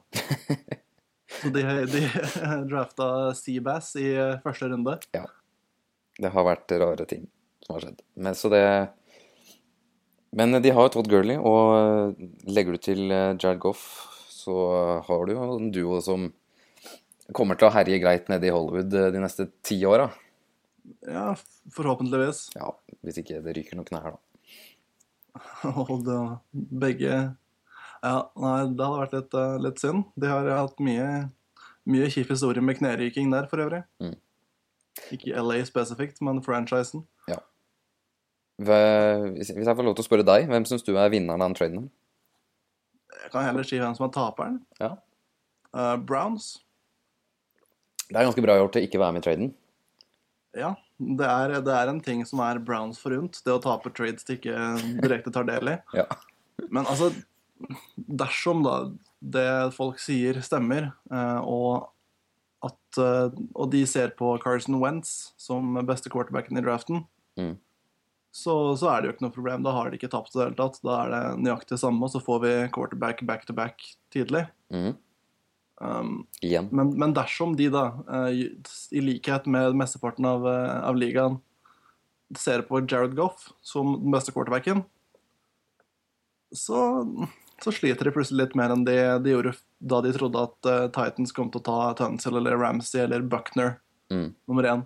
så 1.40 1.52
de, 1.56 1.64
de 1.90 2.04
drafta 2.70 3.10
Seabass 3.38 3.92
i 4.00 4.08
eh, 4.14 4.38
første 4.44 4.70
runde. 4.72 4.96
Det 6.20 6.32
har 6.36 6.46
vært 6.46 6.76
rare 6.80 7.08
ting 7.08 7.28
som 7.64 7.76
har 7.76 7.86
skjedd. 7.86 8.00
Men, 8.20 8.36
så 8.38 8.52
det, 8.52 8.64
men 10.36 10.54
de 10.62 10.70
har 10.74 10.86
jo 10.88 10.92
Todd 10.96 11.08
Gurley, 11.10 11.36
og 11.36 11.74
eh, 11.76 12.28
legger 12.50 12.76
du 12.76 12.82
til 12.84 13.04
eh, 13.10 13.32
Jared 13.40 13.60
Goff, 13.62 13.82
så 14.30 14.54
har 15.06 15.26
du 15.26 15.32
jo 15.34 15.46
en 15.58 15.70
duo 15.74 15.98
som 16.04 16.28
kommer 17.36 17.58
til 17.58 17.68
å 17.68 17.74
herje 17.74 17.98
greit 18.02 18.30
nede 18.32 18.48
i 18.48 18.52
Hollywood 18.54 18.94
eh, 18.94 19.10
de 19.14 19.22
neste 19.22 19.48
ti 19.66 19.78
åra. 19.86 20.08
Ja, 21.06 21.32
forhåpentligvis. 21.76 22.46
Ja, 22.56 22.70
hvis 23.06 23.20
ikke 23.22 23.42
det 23.44 23.54
ryker 23.58 23.78
noen 23.78 23.88
knær, 23.90 24.14
da. 24.16 24.22
Og 25.86 26.00
det, 26.06 26.16
begge 26.54 27.12
Ja, 28.00 28.14
nei, 28.40 28.56
det 28.72 28.80
hadde 28.86 29.02
vært 29.02 29.14
litt, 29.18 29.36
eh, 29.38 29.58
litt 29.66 29.82
synd. 29.82 30.06
De 30.18 30.30
har 30.32 30.48
hatt 30.56 30.80
mye, 30.82 31.06
mye 31.90 32.08
kjip 32.10 32.32
historie 32.32 32.64
med 32.64 32.78
kneryking 32.80 33.30
der, 33.34 33.46
for 33.50 33.62
øvrig. 33.62 33.82
Mm. 34.02 34.16
Ikke 35.14 35.36
LA 35.42 35.60
spesifikt, 35.68 36.18
men 36.24 36.40
franchisen. 36.44 37.04
Hva- 37.28 37.42
Hvis 38.60 39.52
jeg 39.54 39.64
får 39.64 39.86
lov 39.86 39.96
til 39.96 40.04
å 40.04 40.08
spørre 40.08 40.26
deg, 40.26 40.48
hvem 40.50 40.66
syns 40.68 40.84
du 40.84 40.92
er 40.94 41.12
vinneren 41.12 41.40
av 41.40 41.50
den 41.50 41.56
traden? 41.56 41.86
Jeg 43.22 43.32
kan 43.32 43.46
heller 43.46 43.66
si 43.66 43.78
hvem 43.80 43.94
som 43.96 44.08
er 44.08 44.12
taperen. 44.14 44.58
Ja. 44.80 44.94
Uh, 45.72 45.96
Browns. 45.96 46.58
Det 48.08 48.18
er 48.18 48.26
ganske 48.26 48.44
bra 48.44 48.56
gjort 48.58 48.74
til 48.74 48.86
ikke 48.86 49.00
være 49.00 49.16
med 49.16 49.22
i 49.22 49.26
traden. 49.28 49.52
Ja, 50.58 50.72
det 50.98 51.28
er, 51.28 51.54
det 51.62 51.74
er 51.76 51.92
en 51.92 52.00
ting 52.02 52.24
som 52.26 52.42
er 52.42 52.58
Browns 52.58 52.98
forunt, 52.98 53.38
det 53.46 53.54
å 53.54 53.62
tape 53.62 53.92
trades 53.94 54.26
de 54.26 54.34
ikke 54.36 54.56
direkte 54.98 55.32
tar 55.34 55.46
del 55.48 55.76
i. 55.76 55.78
Ja. 56.02 56.08
Men 56.68 56.84
altså, 56.84 57.08
dersom 57.96 58.60
da 58.66 58.74
det 59.20 59.72
folk 59.72 60.00
sier 60.02 60.42
stemmer, 60.44 60.90
uh, 61.12 61.40
og 61.40 61.88
at 62.60 62.98
uh, 63.00 63.32
Og 63.56 63.70
de 63.72 63.86
ser 63.88 64.10
på 64.18 64.34
Carson 64.42 64.76
Wentz 64.82 65.32
som 65.40 65.78
beste 65.88 66.12
quarterbacken 66.12 66.60
i 66.60 66.64
draften, 66.66 67.06
Mm. 67.38 67.54
Så, 68.30 68.54
så 68.78 68.88
er 68.92 69.00
det 69.02 69.08
jo 69.08 69.12
ikke 69.16 69.24
noe 69.26 69.34
problem. 69.34 69.62
Da 69.66 69.72
har 69.74 69.90
de 69.90 69.98
ikke 69.98 70.10
tapt 70.12 70.34
i 70.34 70.38
det 70.38 70.44
hele 70.48 70.58
tatt. 70.58 70.78
Da 70.86 70.96
er 71.04 71.12
det 71.14 71.22
nøyaktig 71.42 71.74
det 71.74 71.80
samme, 71.82 72.04
og 72.06 72.12
så 72.12 72.20
får 72.22 72.42
vi 72.44 72.52
quarterback 72.76 73.22
back 73.26 73.46
to 73.48 73.56
back 73.56 73.82
tidlig. 74.14 74.44
Mm. 74.70 74.92
Um, 75.80 76.10
Igjen. 76.44 76.68
men, 76.76 76.90
men 77.00 77.14
dersom 77.16 77.54
de 77.56 77.70
da, 77.72 77.86
eh, 78.12 78.42
i 78.92 79.00
likhet 79.00 79.46
med 79.48 79.74
mesteparten 79.80 80.26
av, 80.28 80.44
eh, 80.46 80.74
av 80.84 80.98
ligaen, 81.00 81.38
ser 82.36 82.62
på 82.68 82.82
Jared 82.84 83.16
Goff 83.18 83.48
som 83.64 83.94
den 84.02 84.12
beste 84.14 84.30
quarterbacken, 84.36 84.84
så, 86.52 86.78
så 87.64 87.72
sliter 87.74 88.06
de 88.06 88.12
plutselig 88.14 88.44
litt 88.44 88.56
mer 88.58 88.74
enn 88.74 88.84
de, 88.86 88.96
de 89.24 89.32
gjorde 89.34 89.54
da 89.80 90.00
de 90.04 90.12
trodde 90.14 90.42
at 90.50 90.68
eh, 90.70 90.86
Titans 90.94 91.32
kom 91.34 91.50
til 91.50 91.62
å 91.62 91.66
ta 91.70 91.78
Tunsil 91.98 92.36
eller 92.38 92.58
Ramsey 92.60 93.02
eller 93.06 93.22
Buckner 93.26 93.78
Mm. 94.10 94.32
nummer 94.50 94.66
én. 94.66 94.80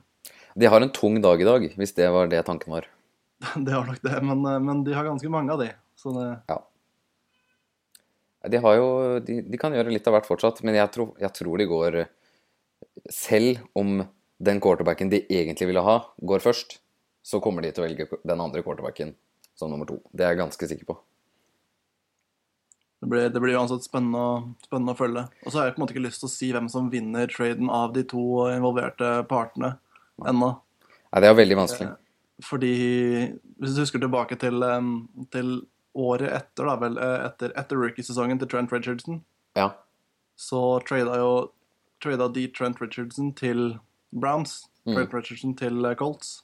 De 0.54 0.68
har 0.68 0.84
en 0.84 0.90
tung 0.92 1.14
dag 1.24 1.40
i 1.40 1.46
dag, 1.48 1.62
hvis 1.80 1.94
det 1.96 2.10
var 2.12 2.26
det 2.28 2.42
tanken 2.44 2.74
var. 2.74 2.84
Det 3.66 3.74
har 3.74 3.88
nok 3.88 4.02
det, 4.02 4.20
men, 4.22 4.44
eh, 4.48 4.60
men 4.60 4.84
de 4.86 4.94
har 4.96 5.06
ganske 5.06 5.30
mange 5.32 5.52
av 5.52 5.62
de. 5.62 5.70
Så 5.98 6.14
det, 6.16 6.28
Ja. 6.50 6.60
De 8.44 8.60
har 8.60 8.74
jo 8.76 8.88
De, 9.24 9.38
de 9.40 9.58
kan 9.60 9.72
gjøre 9.72 9.92
litt 9.94 10.06
av 10.10 10.18
hvert 10.18 10.28
fortsatt, 10.28 10.60
men 10.66 10.76
jeg 10.76 10.90
tror, 10.92 11.14
jeg 11.16 11.32
tror 11.32 11.58
de 11.58 11.66
går 11.70 11.94
Selv 13.08 13.62
om 13.72 14.02
den 14.44 14.60
quarterbacken 14.60 15.08
de 15.08 15.22
egentlig 15.32 15.70
ville 15.70 15.80
ha, 15.80 15.96
går 16.20 16.42
først, 16.44 16.78
så 17.24 17.40
kommer 17.40 17.64
de 17.64 17.70
til 17.72 17.84
å 17.84 17.86
velge 17.86 18.08
den 18.26 18.42
andre 18.42 18.60
quarterbacken 18.62 19.14
som 19.56 19.70
nummer 19.70 19.88
to. 19.88 20.00
Det 20.12 20.26
er 20.26 20.34
jeg 20.34 20.42
ganske 20.42 20.68
sikker 20.68 20.88
på. 20.90 20.98
det, 23.04 23.08
blir, 23.08 23.28
det 23.30 23.40
blir 23.40 23.56
uansett 23.56 23.84
spennende, 23.84 24.54
spennende 24.64 24.94
å 24.94 24.98
følge. 24.98 25.26
Og 25.44 25.52
så 25.52 25.60
har 25.60 25.66
jeg 25.68 25.74
på 25.76 25.80
en 25.80 25.84
måte 25.84 25.94
ikke 25.96 26.06
lyst 26.06 26.22
til 26.22 26.28
å 26.28 26.32
si 26.34 26.50
hvem 26.54 26.68
som 26.72 26.86
vinner 26.92 27.28
traden 27.28 27.68
av 27.72 27.92
de 27.92 28.04
to 28.08 28.22
involverte 28.48 29.10
partene 29.30 29.74
ennå. 30.24 30.54
Nei, 31.12 31.20
det 31.22 31.28
er 31.28 31.36
veldig 31.36 31.58
vanskelig. 31.58 31.90
Fordi 32.42 33.30
hvis 33.60 33.74
du 33.76 33.82
husker 33.84 34.00
tilbake 34.02 34.34
til, 34.40 34.58
til 35.30 35.52
året 35.94 36.32
etter, 36.34 36.66
da 36.66 36.74
vel, 36.80 36.98
eh, 36.98 37.26
etter, 37.28 37.52
etter 37.54 37.78
rookiesesongen 37.78 38.38
til 38.40 38.48
Trent 38.50 38.72
Richardson, 38.74 39.20
Ja. 39.54 39.68
så 40.36 40.80
trada 40.88 41.14
jo 41.20 41.52
trada 42.02 42.26
de 42.34 42.48
Trent 42.48 42.80
Richardson 42.82 43.32
til 43.38 43.78
Browns. 44.12 44.68
Mm. 44.84 44.94
Trent 44.96 45.14
Richardson 45.14 45.54
til 45.56 45.84
eh, 45.84 45.94
Colts. 45.94 46.42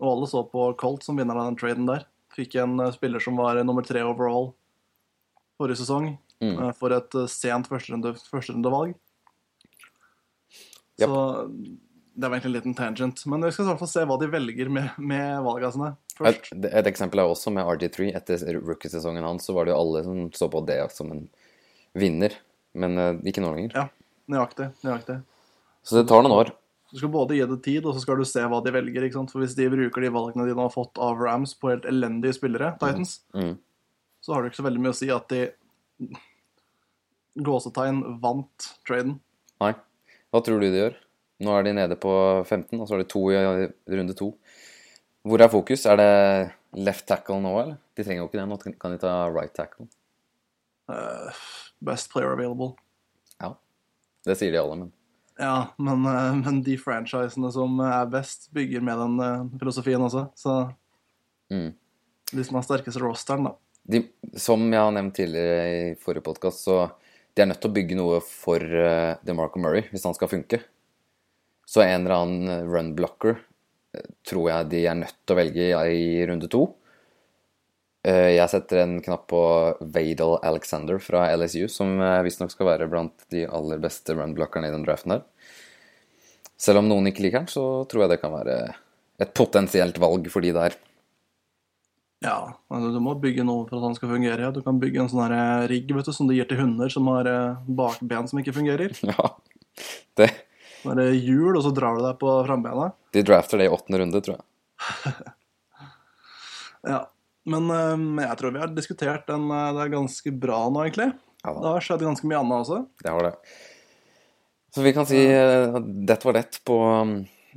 Og 0.00 0.10
alle 0.16 0.26
så 0.26 0.42
på 0.50 0.76
Colts 0.76 1.06
som 1.06 1.16
vinner 1.16 1.38
av 1.38 1.46
den 1.48 1.56
traden 1.58 1.86
der. 1.86 2.04
Fikk 2.34 2.56
en 2.56 2.78
eh, 2.80 2.90
spiller 2.92 3.20
som 3.22 3.36
var 3.38 3.62
nummer 3.62 3.82
tre 3.86 4.02
overall 4.02 4.54
forrige 5.58 5.76
sesong, 5.84 6.16
Mm. 6.40 6.72
for 6.78 6.92
et 6.94 7.10
sent 7.26 7.66
førsterundevalg. 7.66 8.20
Første 8.30 8.54
yep. 11.00 11.08
Så 11.08 11.50
det 12.18 12.26
var 12.26 12.34
egentlig 12.34 12.50
en 12.50 12.56
liten 12.56 12.74
tangent. 12.74 13.20
Men 13.30 13.44
vi 13.46 13.52
skal 13.54 13.64
i 13.64 13.68
hvert 13.70 13.78
fall 13.84 13.90
se 13.92 14.02
hva 14.10 14.16
de 14.18 14.26
velger 14.32 14.70
med, 14.74 14.96
med 14.98 15.38
valgassene 15.46 15.92
først. 16.18 16.48
Et, 16.56 16.64
et 16.80 16.88
eksempel 16.90 17.22
er 17.22 17.30
også 17.30 17.52
med 17.54 17.68
RG3. 17.70 18.08
Etter 18.18 18.56
rookiesesongen 18.58 19.22
hans 19.22 19.46
så 19.46 19.54
var 19.54 19.68
det 19.68 19.74
jo 19.74 19.78
alle 19.78 20.02
som 20.06 20.24
så 20.34 20.48
på 20.50 20.64
det 20.66 20.80
som 20.96 21.12
en 21.14 21.28
vinner, 21.98 22.34
men 22.74 22.98
uh, 22.98 23.12
ikke 23.22 23.42
nå 23.44 23.52
lenger. 23.54 23.76
Ja, 23.78 23.84
nøyaktig. 24.34 24.72
nøyaktig. 24.82 25.20
Så 25.86 26.00
det 26.00 26.08
tar 26.10 26.24
noen 26.26 26.34
år. 26.40 26.50
Du 26.90 26.96
skal 26.98 27.12
både 27.12 27.36
gi 27.38 27.46
det 27.46 27.60
tid, 27.64 27.86
og 27.86 27.94
så 27.94 28.02
skal 28.02 28.18
du 28.18 28.26
se 28.26 28.42
hva 28.48 28.58
de 28.64 28.72
velger. 28.74 29.04
ikke 29.06 29.18
sant? 29.20 29.30
For 29.32 29.44
Hvis 29.44 29.54
de 29.58 29.70
bruker 29.70 30.02
de 30.04 30.10
valgene 30.14 30.46
de 30.48 30.56
har 30.58 30.72
fått 30.74 30.98
av 31.04 31.20
Rams 31.22 31.52
på 31.60 31.70
helt 31.70 31.86
elendige 31.88 32.34
spillere, 32.38 32.74
Titans, 32.80 33.20
Mm. 33.36 33.54
så 34.24 34.34
har 34.34 34.42
det 34.42 34.50
ikke 34.50 34.62
så 34.62 34.66
veldig 34.66 34.82
mye 34.82 34.94
å 34.94 34.98
si 34.98 35.10
at 35.14 35.28
de 35.30 35.42
gåsetegn 37.38 38.00
vant 38.22 38.70
traden. 38.88 39.18
Nei. 39.62 39.74
Hva 40.32 40.40
tror 40.44 40.60
du 40.60 40.66
de 40.70 40.80
gjør? 40.82 40.96
Nå 41.40 41.54
er 41.54 41.66
de 41.68 41.72
nede 41.76 41.96
på 42.00 42.12
15, 42.48 42.80
og 42.80 42.88
så 42.88 42.96
er 42.96 43.04
de 43.04 43.10
to 43.12 43.20
i 43.30 43.38
runde 43.94 44.14
to. 44.18 44.32
Hvor 45.28 45.42
er 45.44 45.50
fokus? 45.52 45.84
Er 45.86 45.98
det 46.00 46.10
left 46.74 47.06
tackle 47.06 47.38
nå, 47.42 47.52
eller? 47.60 47.78
De 47.96 48.04
trenger 48.04 48.24
jo 48.24 48.28
ikke 48.28 48.40
det. 48.40 48.46
Nå 48.50 48.58
kan 48.80 48.94
de 48.94 48.98
ta 49.02 49.12
right 49.30 49.52
tackle. 49.54 49.86
Uh, 50.88 51.30
best 51.84 52.10
player 52.10 52.32
available. 52.32 52.72
Ja. 53.42 53.52
Det 54.26 54.38
sier 54.40 54.54
de 54.54 54.60
alle, 54.62 54.76
men 54.84 54.92
Ja, 55.38 55.68
men, 55.78 56.02
uh, 56.02 56.34
men 56.40 56.62
de 56.66 56.74
franchisene 56.80 57.52
som 57.54 57.78
er 57.86 58.08
best, 58.10 58.48
bygger 58.56 58.82
med 58.82 58.98
den 58.98 59.20
uh, 59.22 59.58
filosofien 59.60 60.02
også. 60.02 60.28
Så 60.38 60.58
Mm. 61.50 61.70
de 62.28 62.42
som 62.44 62.58
har 62.58 62.64
sterkeste 62.66 63.00
rosteren, 63.00 63.44
da. 63.46 63.54
de, 63.88 64.02
Som 64.36 64.66
jeg 64.70 64.80
har 64.82 64.90
nevnt 64.92 65.14
tidligere 65.16 65.62
i 65.68 65.94
forrige 65.96 66.26
podkast, 66.26 66.60
så 66.66 66.90
de 67.34 67.40
er 67.40 67.46
nødt 67.46 67.60
til 67.62 67.70
å 67.70 67.76
bygge 67.78 67.96
noe 67.96 68.18
for 68.20 68.60
uh, 68.60 69.14
DeMarco 69.24 69.58
Murray 69.62 69.86
hvis 69.88 70.04
han 70.04 70.12
skal 70.18 70.28
funke. 70.28 70.60
Så 71.68 71.84
en 71.84 72.06
eller 72.06 72.16
annen 72.16 72.72
run 72.72 72.94
blocker 72.96 73.36
eh, 73.36 74.08
tror 74.26 74.48
jeg 74.50 74.70
de 74.72 74.82
er 74.88 75.00
nødt 75.02 75.16
til 75.24 75.36
å 75.36 75.38
velge 75.42 75.68
i, 75.92 76.10
runde 76.30 76.48
to. 76.52 76.64
Eh, 78.08 78.38
jeg 78.38 78.48
setter 78.54 78.82
en 78.86 78.98
knapp 79.04 79.28
på 79.28 79.44
Vadal 79.84 80.38
Alexander 80.48 81.00
fra 81.02 81.26
LSU, 81.36 81.66
som 81.72 81.98
visstnok 82.24 82.54
skal 82.54 82.72
være 82.72 82.88
blant 82.88 83.28
de 83.34 83.44
aller 83.44 83.80
beste 83.82 84.16
run-blockerne 84.16 84.70
i 84.70 84.74
den 84.74 84.86
draften 84.88 85.18
her. 85.18 85.24
Selv 86.58 86.80
om 86.80 86.88
noen 86.90 87.10
ikke 87.10 87.22
liker 87.26 87.44
den, 87.44 87.52
så 87.52 87.64
tror 87.90 88.04
jeg 88.06 88.16
det 88.16 88.22
kan 88.24 88.34
være 88.34 88.58
et 89.22 89.34
potensielt 89.36 89.98
valg 90.00 90.26
for 90.32 90.42
de 90.42 90.54
der. 90.54 90.74
Ja, 92.24 92.38
du 92.66 92.98
må 93.02 93.14
bygge 93.22 93.44
noe 93.46 93.66
for 93.68 93.78
at 93.78 93.86
han 93.86 93.94
skal 93.94 94.10
fungere. 94.10 94.50
Du 94.54 94.58
kan 94.66 94.80
bygge 94.82 95.04
en 95.04 95.10
sånn 95.10 95.34
eh, 95.34 95.68
rigg 95.70 95.92
vet 95.94 96.08
du, 96.08 96.14
som 96.14 96.26
de 96.30 96.38
gir 96.38 96.48
til 96.50 96.58
hunder 96.58 96.90
som 96.90 97.06
har 97.12 97.30
eh, 97.30 97.60
bakben 97.78 98.30
som 98.30 98.42
ikke 98.42 98.56
fungerer. 98.56 98.94
Ja, 99.06 99.30
det, 100.18 100.32
Så 100.82 100.92
er 100.92 101.00
det 101.00 101.08
hjul, 101.16 101.56
og 101.56 101.62
så 101.64 101.72
drar 101.74 101.98
du 101.98 102.04
deg 102.04 102.18
på 102.20 102.32
frambena. 102.46 102.92
de 103.14 103.22
drafter 103.26 103.58
det 103.58 103.66
i 103.68 103.72
åttende 103.74 104.02
runde, 104.04 104.22
tror 104.24 104.38
jeg. 104.38 105.14
Ja. 106.86 107.00
Men 107.48 107.70
um, 107.70 108.18
jeg 108.20 108.36
tror 108.38 108.52
vi 108.54 108.60
har 108.62 108.70
diskutert 108.70 109.24
den 109.28 109.48
eh, 109.50 109.70
det 109.74 109.86
er 109.86 109.94
ganske 109.96 110.32
bra 110.36 110.60
nå, 110.70 110.84
egentlig. 110.84 111.08
Ja 111.42 111.54
Det 111.56 111.72
har 111.72 111.84
skjedd 111.84 112.04
ganske 112.04 112.28
mye 112.28 112.38
annet 112.42 112.60
også. 112.60 112.78
det 113.02 113.10
har 113.14 113.24
det. 113.24 113.32
Så 114.74 114.84
vi 114.84 114.92
kan 114.92 115.08
si 115.08 115.20
at 115.32 115.86
dette 116.06 116.28
var 116.28 116.36
lett 116.36 116.58
på, 116.68 116.76
um, 116.76 117.14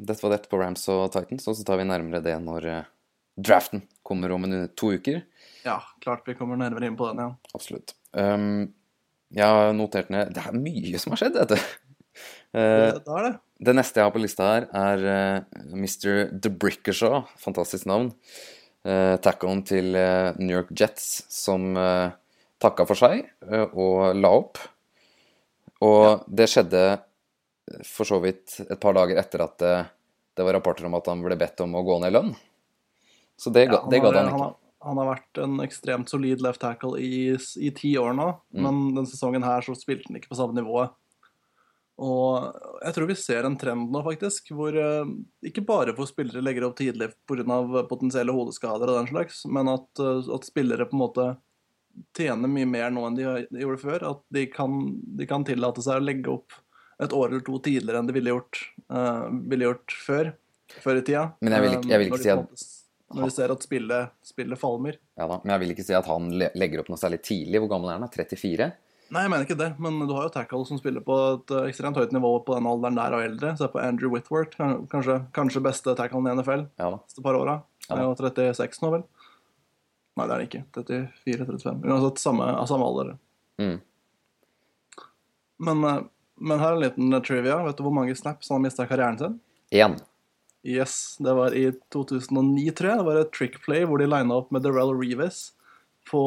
var 0.08 0.34
det 0.34 0.50
på 0.50 0.60
Rams 0.62 0.88
og 0.94 1.04
Titans, 1.14 1.48
og 1.52 1.58
så 1.60 1.66
tar 1.68 1.82
vi 1.82 1.88
nærmere 1.90 2.24
det 2.24 2.38
når 2.42 2.68
uh, 2.72 2.90
draften 3.36 3.84
kommer 4.08 4.32
om 4.32 4.48
en, 4.48 4.56
to 4.80 4.94
uker. 4.96 5.22
Ja, 5.66 5.82
klart 6.02 6.24
vi 6.30 6.38
kommer 6.40 6.58
nærmere 6.58 6.88
inn 6.88 6.98
på 6.98 7.10
den 7.12 7.22
igjen. 7.22 7.36
Absolutt. 7.58 7.94
Um, 8.16 8.72
jeg 9.32 9.48
har 9.48 9.70
notert 9.72 10.10
ned 10.12 10.34
Det 10.36 10.42
er 10.44 10.56
mye 10.58 11.00
som 11.00 11.14
har 11.14 11.22
skjedd, 11.22 11.38
vet 11.40 11.54
du. 11.54 11.76
Eh, 12.54 12.94
Det, 12.98 13.04
er 13.08 13.24
det. 13.28 13.34
det 13.68 13.76
neste 13.78 14.02
jeg 14.02 14.08
har 14.10 14.16
på 14.16 14.22
lista 14.24 14.48
her, 14.50 14.66
er 14.76 15.06
uh, 15.06 15.62
Mr. 15.76 16.32
DeBrickershaw. 16.44 17.22
Fantastisk 17.40 17.86
navn. 17.88 18.12
Uh, 18.84 19.16
Tacklen 19.22 19.62
til 19.68 19.94
eh, 19.96 20.34
New 20.42 20.56
York 20.58 20.72
Jets, 20.74 21.24
som 21.30 21.76
uh, 21.78 22.10
takka 22.62 22.86
for 22.90 22.98
seg 22.98 23.24
eh, 23.46 23.68
og 23.78 24.16
la 24.18 24.32
opp. 24.40 24.58
Og 25.86 26.24
det 26.30 26.48
skjedde 26.50 26.82
eh, 26.94 27.84
for 27.88 28.10
så 28.10 28.20
vidt 28.22 28.60
et 28.68 28.80
par 28.82 28.94
dager 28.98 29.18
etter 29.22 29.44
at 29.46 29.56
det, 29.62 29.76
det 30.38 30.46
var 30.46 30.58
rapporter 30.58 30.86
om 30.90 30.98
at 30.98 31.08
han 31.10 31.22
ble 31.26 31.38
bedt 31.40 31.62
om 31.66 31.78
å 31.78 31.84
gå 31.86 32.00
ned 32.04 32.12
i 32.12 32.16
lønn. 32.18 32.34
Så 33.42 33.54
det, 33.54 33.68
Ja, 33.72 33.80
det 33.90 34.02
gadd 34.04 34.18
han 34.18 34.28
han, 34.28 34.34
ikke. 34.34 34.42
har, 34.44 34.56
han 34.90 35.00
har 35.02 35.10
vært 35.14 35.40
en 35.46 35.56
ekstremt 35.64 36.10
solid 36.14 36.42
left 36.46 36.62
tackle 36.62 36.98
i, 37.02 37.32
i 37.38 37.72
ti 37.78 37.94
år 38.02 38.14
nå, 38.18 38.28
Mm. 38.54 38.62
men 38.66 38.82
denne 38.98 39.10
sesongen 39.10 39.46
her 39.46 39.62
så 39.66 39.74
spilte 39.78 40.10
han 40.10 40.18
ikke 40.20 40.34
på 40.34 40.38
samme 40.42 40.58
nivået. 40.58 40.92
Og 42.02 42.56
jeg 42.82 42.96
tror 42.96 43.08
vi 43.12 43.16
ser 43.20 43.46
en 43.46 43.58
trend 43.62 43.92
nå, 43.94 44.02
faktisk, 44.06 44.50
hvor 44.58 44.74
eh, 44.74 45.12
ikke 45.46 45.62
bare 45.68 45.94
hvor 45.94 46.08
spillere 46.10 46.42
legger 46.42 46.66
opp 46.66 46.80
tidlig 46.80 47.12
pga. 47.30 47.84
potensielle 47.90 48.34
hodeskader 48.34 48.90
og 48.90 48.98
den 49.04 49.12
slags, 49.12 49.44
men 49.46 49.70
at, 49.70 49.88
eh, 50.02 50.32
at 50.34 50.48
spillere 50.50 50.88
på 50.90 50.98
en 50.98 51.04
måte 51.04 51.28
tjener 52.18 52.50
mye 52.50 52.66
mer 52.66 52.90
nå 52.90 53.06
enn 53.06 53.20
de 53.20 53.26
gjorde 53.62 53.82
før. 53.84 54.08
At 54.10 54.22
de 54.34 54.48
kan, 54.50 54.82
de 55.20 55.28
kan 55.30 55.46
tillate 55.46 55.84
seg 55.86 56.00
å 56.02 56.06
legge 56.06 56.34
opp 56.34 56.58
et 57.02 57.14
år 57.18 57.32
eller 57.32 57.46
to 57.46 57.58
tidligere 57.60 58.02
enn 58.02 58.10
de 58.10 58.14
ville 58.18 58.34
gjort, 58.34 58.62
uh, 58.94 59.28
ville 59.50 59.66
gjort 59.70 59.96
før, 60.06 60.34
før 60.82 61.00
i 61.02 61.06
tida. 61.06 61.24
Men 61.42 61.54
jeg 61.54 61.62
vil 61.66 61.72
ikke- 61.78 61.90
jeg 61.90 62.00
vil 62.00 62.12
ikke 62.12 62.24
si 62.24 62.30
at- 62.30 62.68
Når 63.12 63.24
vi 63.26 63.30
ser 63.32 63.52
at 63.52 63.60
spillet, 63.60 64.12
spillet 64.24 64.58
falmer. 64.58 64.96
Ja 65.18 65.28
da, 65.28 65.42
Men 65.44 65.60
jeg 65.60 65.60
vil 65.60 65.76
ikke 65.76 65.84
si 65.86 65.94
at 65.94 66.06
han 66.06 66.32
legger 66.32 66.80
opp 66.80 66.88
noe 66.88 66.98
særlig 66.98 67.20
tidlig. 67.22 67.60
Hvor 67.60 67.68
gammel 67.70 67.90
er 67.90 68.00
han? 68.00 68.02
da? 68.02 68.08
34? 68.08 68.74
Nei, 69.12 69.26
jeg 69.26 69.32
mener 69.34 69.44
ikke 69.44 69.60
det, 69.60 69.74
men 69.84 69.98
du 70.08 70.14
har 70.16 70.30
jo 70.30 70.32
tackle 70.32 70.62
som 70.68 70.80
spiller 70.80 71.04
på 71.04 71.16
et 71.34 71.52
eh, 71.52 71.66
ekstremt 71.68 71.98
høyt 72.00 72.14
nivå 72.16 72.30
på 72.48 72.56
den 72.56 72.68
alderen 72.70 72.96
der 72.96 73.16
og 73.18 73.24
eldre. 73.26 73.50
Se 73.60 73.68
på 73.68 73.82
Andrew 73.84 74.14
Whitworth, 74.14 74.56
kanskje, 74.92 75.18
kanskje 75.36 75.64
beste 75.66 75.96
tacklen 76.00 76.30
i 76.30 76.36
NFL 76.38 76.64
Ja 76.80 76.94
de 76.96 77.24
par 77.26 77.36
åra. 77.36 77.58
Ja. 77.90 77.98
Er 77.98 78.06
jo 78.06 78.14
36 78.16 78.80
nå, 78.86 78.92
vel? 78.94 79.04
Nei, 80.16 80.28
det 80.30 80.36
er 80.36 80.40
det 80.40 80.46
ikke. 80.48 80.62
34-35. 80.78 81.82
Uansett 81.90 82.22
samme, 82.24 82.48
samme 82.70 82.88
alder. 82.88 83.10
Mm. 83.60 83.82
Men, 85.68 85.84
eh, 85.90 86.00
men 86.40 86.64
her 86.64 86.72
er 86.72 86.80
en 86.80 86.86
liten 86.86 87.20
eh, 87.20 87.24
trivia. 87.28 87.60
Vet 87.68 87.82
du 87.82 87.84
hvor 87.90 87.96
mange 87.98 88.16
snaps 88.16 88.48
han 88.48 88.62
har 88.62 88.64
mista 88.70 88.88
karrieren 88.88 89.20
sin? 89.20 89.36
Én. 89.76 90.00
Yes, 90.64 91.18
det 91.20 91.36
var 91.36 91.58
i 91.58 91.66
2009, 91.92 92.64
tror 92.80 92.94
jeg. 92.94 93.02
Det 93.04 93.10
var 93.10 93.22
et 93.26 93.36
trick 93.36 93.60
play 93.68 93.84
hvor 93.84 94.00
de 94.00 94.08
lina 94.08 94.40
opp 94.40 94.56
med 94.56 94.64
Darrell 94.64 94.96
Reeves 94.96 95.50
på, 96.08 96.24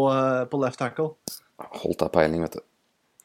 på 0.52 0.60
left 0.60 0.82
tackle. 0.84 1.14
Holdt 1.80 2.04
deg 2.04 2.12
peiling, 2.12 2.44
vet 2.44 2.60
du. 2.60 2.64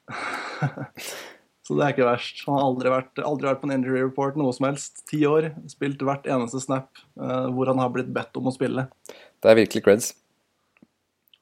Så 1.69 1.75
det 1.77 1.83
er 1.85 1.93
ikke 1.93 2.07
verst. 2.07 2.39
Han 2.47 2.55
har 2.57 2.63
aldri 2.65 2.89
vært, 2.89 3.19
aldri 3.21 3.45
vært 3.45 3.59
på 3.61 3.67
en 3.69 3.75
injury 3.75 3.99
report 4.01 4.37
noe 4.41 4.49
som 4.57 4.65
helst. 4.65 5.03
Ti 5.11 5.19
år. 5.29 5.51
Spilt 5.69 6.01
hvert 6.01 6.25
eneste 6.25 6.63
snap 6.63 6.97
eh, 6.97 7.45
hvor 7.53 7.69
han 7.69 7.77
har 7.77 7.91
blitt 7.93 8.09
bedt 8.15 8.39
om 8.41 8.49
å 8.49 8.53
spille. 8.55 8.87
Det 9.37 9.51
er 9.51 9.59
virkelig 9.59 9.83
creds. 9.85 10.07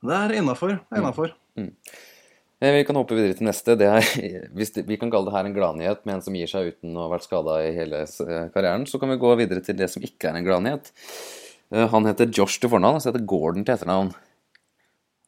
Det 0.04 0.18
er 0.18 0.36
innafor. 0.42 0.76
Innafor. 0.92 1.32
Eh, 1.56 2.74
Vi 2.76 2.84
kan 2.90 3.00
hoppe 3.00 3.16
videre 3.16 3.38
til 3.40 3.48
neste. 3.48 3.78
Det 3.80 3.88
er, 3.88 4.04
hvis 4.60 4.76
det, 4.76 4.84
vi 4.92 5.00
kan 5.00 5.14
kalle 5.14 5.32
det 5.32 5.38
her 5.38 5.48
en 5.48 5.56
gladnyhet 5.56 6.04
med 6.04 6.18
en 6.18 6.26
som 6.28 6.36
gir 6.36 6.52
seg 6.52 6.74
uten 6.74 7.00
å 7.00 7.08
ha 7.08 7.14
vært 7.16 7.30
skada 7.30 7.62
i 7.64 7.72
hele 7.80 8.04
eh, 8.04 8.46
karrieren. 8.52 8.84
Så 8.90 9.00
kan 9.00 9.16
vi 9.16 9.22
gå 9.24 9.32
videre 9.40 9.64
til 9.64 9.80
det 9.80 9.88
som 9.96 10.04
ikke 10.04 10.34
er 10.34 10.42
en 10.42 10.50
gladnyhet. 10.50 10.92
Eh, 11.72 11.88
Han 11.96 12.12
heter 12.12 12.28
Josh 12.28 12.60
til 12.60 12.76
fornavn, 12.76 13.00
og 13.00 13.06
så 13.06 13.14
heter 13.14 13.24
Gordon 13.32 13.64
til 13.64 13.78
etternavn. 13.80 14.12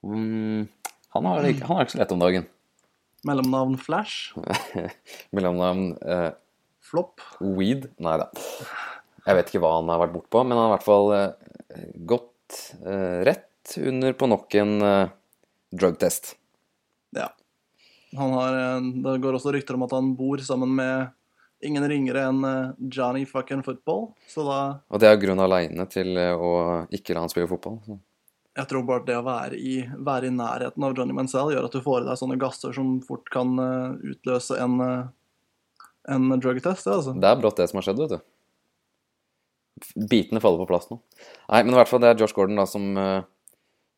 Mm, 0.04 0.68
han, 1.16 1.26
har 1.32 1.40
det 1.44 1.56
ikke, 1.56 1.68
han 1.72 1.80
har 1.80 1.86
det 1.86 1.88
ikke 1.88 1.98
så 2.02 2.04
lett 2.04 2.18
om 2.20 2.28
dagen. 2.28 2.52
Mellomnavn 3.28 3.78
Flash. 3.82 4.34
Mellomnavn 5.36 5.98
eh, 6.02 6.32
Flopp. 6.90 7.22
Weed? 7.40 7.90
Nei 8.02 8.16
da. 8.22 8.30
Jeg 9.26 9.38
vet 9.38 9.52
ikke 9.52 9.62
hva 9.64 9.76
han 9.78 9.92
har 9.92 10.02
vært 10.02 10.16
bortpå, 10.16 10.44
men 10.48 10.58
han 10.58 10.66
har 10.66 10.72
i 10.72 10.76
hvert 10.78 10.88
fall 10.88 11.14
eh, 11.18 11.86
gått 12.10 12.60
eh, 12.82 13.20
rett 13.28 13.76
under 13.84 14.16
på 14.18 14.30
nok 14.32 14.58
en 14.62 14.76
eh, 14.86 15.12
drugtest. 15.76 16.34
Ja. 17.18 17.28
Han 18.18 18.34
har, 18.34 18.58
eh, 18.58 18.90
det 19.06 19.20
går 19.22 19.38
også 19.38 19.54
rykter 19.54 19.78
om 19.78 19.86
at 19.86 19.94
han 19.98 20.14
bor 20.18 20.42
sammen 20.46 20.74
med 20.80 21.12
ingen 21.62 21.84
ringere 21.92 22.24
enn 22.30 22.46
Johnny 22.88 23.26
fucking 23.28 23.62
football. 23.66 24.14
Så 24.32 24.48
da 24.48 24.60
Og 24.88 25.02
det 25.04 25.10
er 25.10 25.20
grunn 25.20 25.44
aleine 25.44 25.84
til 25.92 26.16
å 26.16 26.54
ikke 26.96 27.18
la 27.18 27.26
han 27.26 27.32
spille 27.34 27.52
fotball. 27.52 27.82
Så. 27.84 28.00
Jeg 28.60 28.68
tror 28.68 28.84
bare 28.88 29.06
det 29.08 29.16
å 29.16 29.24
være 29.24 29.56
i, 29.56 29.78
være 30.04 30.28
i 30.28 30.36
nærheten 30.36 30.84
av 30.84 30.98
Johnny 30.98 31.16
Mansell 31.16 31.54
gjør 31.54 31.70
at 31.70 31.76
du 31.76 31.80
får 31.84 32.04
i 32.04 32.08
deg 32.10 32.20
sånne 32.20 32.40
gasser 32.42 32.74
som 32.76 32.98
fort 33.06 33.30
kan 33.32 33.54
eh, 33.64 34.10
utløse 34.12 34.58
en, 34.60 34.76
eh, 34.84 35.06
en 36.12 36.34
drugtest. 36.36 36.84
Det, 36.84 36.96
altså. 36.98 37.14
Det 37.16 37.30
er 37.30 37.40
brått 37.40 37.62
det 37.62 37.70
som 37.72 37.80
har 37.80 37.88
skjedd, 37.88 38.02
vet 38.04 38.18
du. 38.18 38.20
Bitene 40.12 40.42
faller 40.44 40.60
på 40.60 40.68
plass 40.74 40.90
nå. 40.92 40.98
Nei, 41.48 41.62
men 41.62 41.72
i 41.72 41.78
hvert 41.80 41.92
fall 41.92 42.04
det 42.04 42.10
er 42.12 42.20
Josh 42.20 42.36
Gordon 42.36 42.60
da 42.60 42.66
som, 42.68 42.90
eh, 43.00 43.22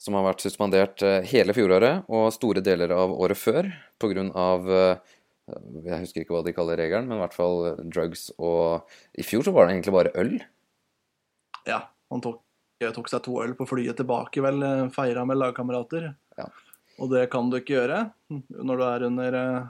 som 0.01 0.20
har 0.20 0.27
vært 0.27 0.46
suspendert 0.46 1.06
hele 1.32 1.58
fjoråret 1.58 2.06
og 2.13 2.30
store 2.36 2.62
deler 2.65 2.94
av 2.94 3.15
året 3.18 3.41
før 3.41 3.72
på 4.01 4.12
grunn 4.13 4.30
av 4.38 4.70
eh, 4.70 5.18
Jeg 5.88 6.03
husker 6.06 6.22
ikke 6.22 6.38
hva 6.38 6.46
de 6.46 6.53
kaller 6.53 6.77
regelen, 6.77 7.10
men 7.10 7.18
i 7.18 7.24
hvert 7.24 7.34
fall 7.36 7.74
drugs 7.82 8.30
og 8.38 8.86
I 9.18 9.25
fjor 9.25 9.48
så 9.48 9.56
var 9.56 9.65
det 9.65 9.80
egentlig 9.80 9.98
bare 9.98 10.13
øl. 10.22 10.38
Ja, 11.65 11.82
han 12.13 12.22
tok, 12.24 12.44
jeg 12.88 12.96
tok 12.96 13.10
seg 13.12 13.24
to 13.26 13.38
øl 13.44 13.56
på 13.58 13.68
flyet 13.70 14.00
tilbake, 14.00 14.44
vel, 14.44 14.62
eh, 14.66 14.90
feira 14.96 15.26
med 15.28 15.40
lagkamerater. 15.40 16.12
Ja. 16.40 16.48
Og 17.02 17.10
det 17.14 17.30
kan 17.34 17.50
du 17.50 17.58
ikke 17.58 17.80
gjøre 17.80 18.04
når 18.30 18.78
du 18.78 18.84
er 18.86 19.06
under 19.08 19.38
eh, 19.40 19.70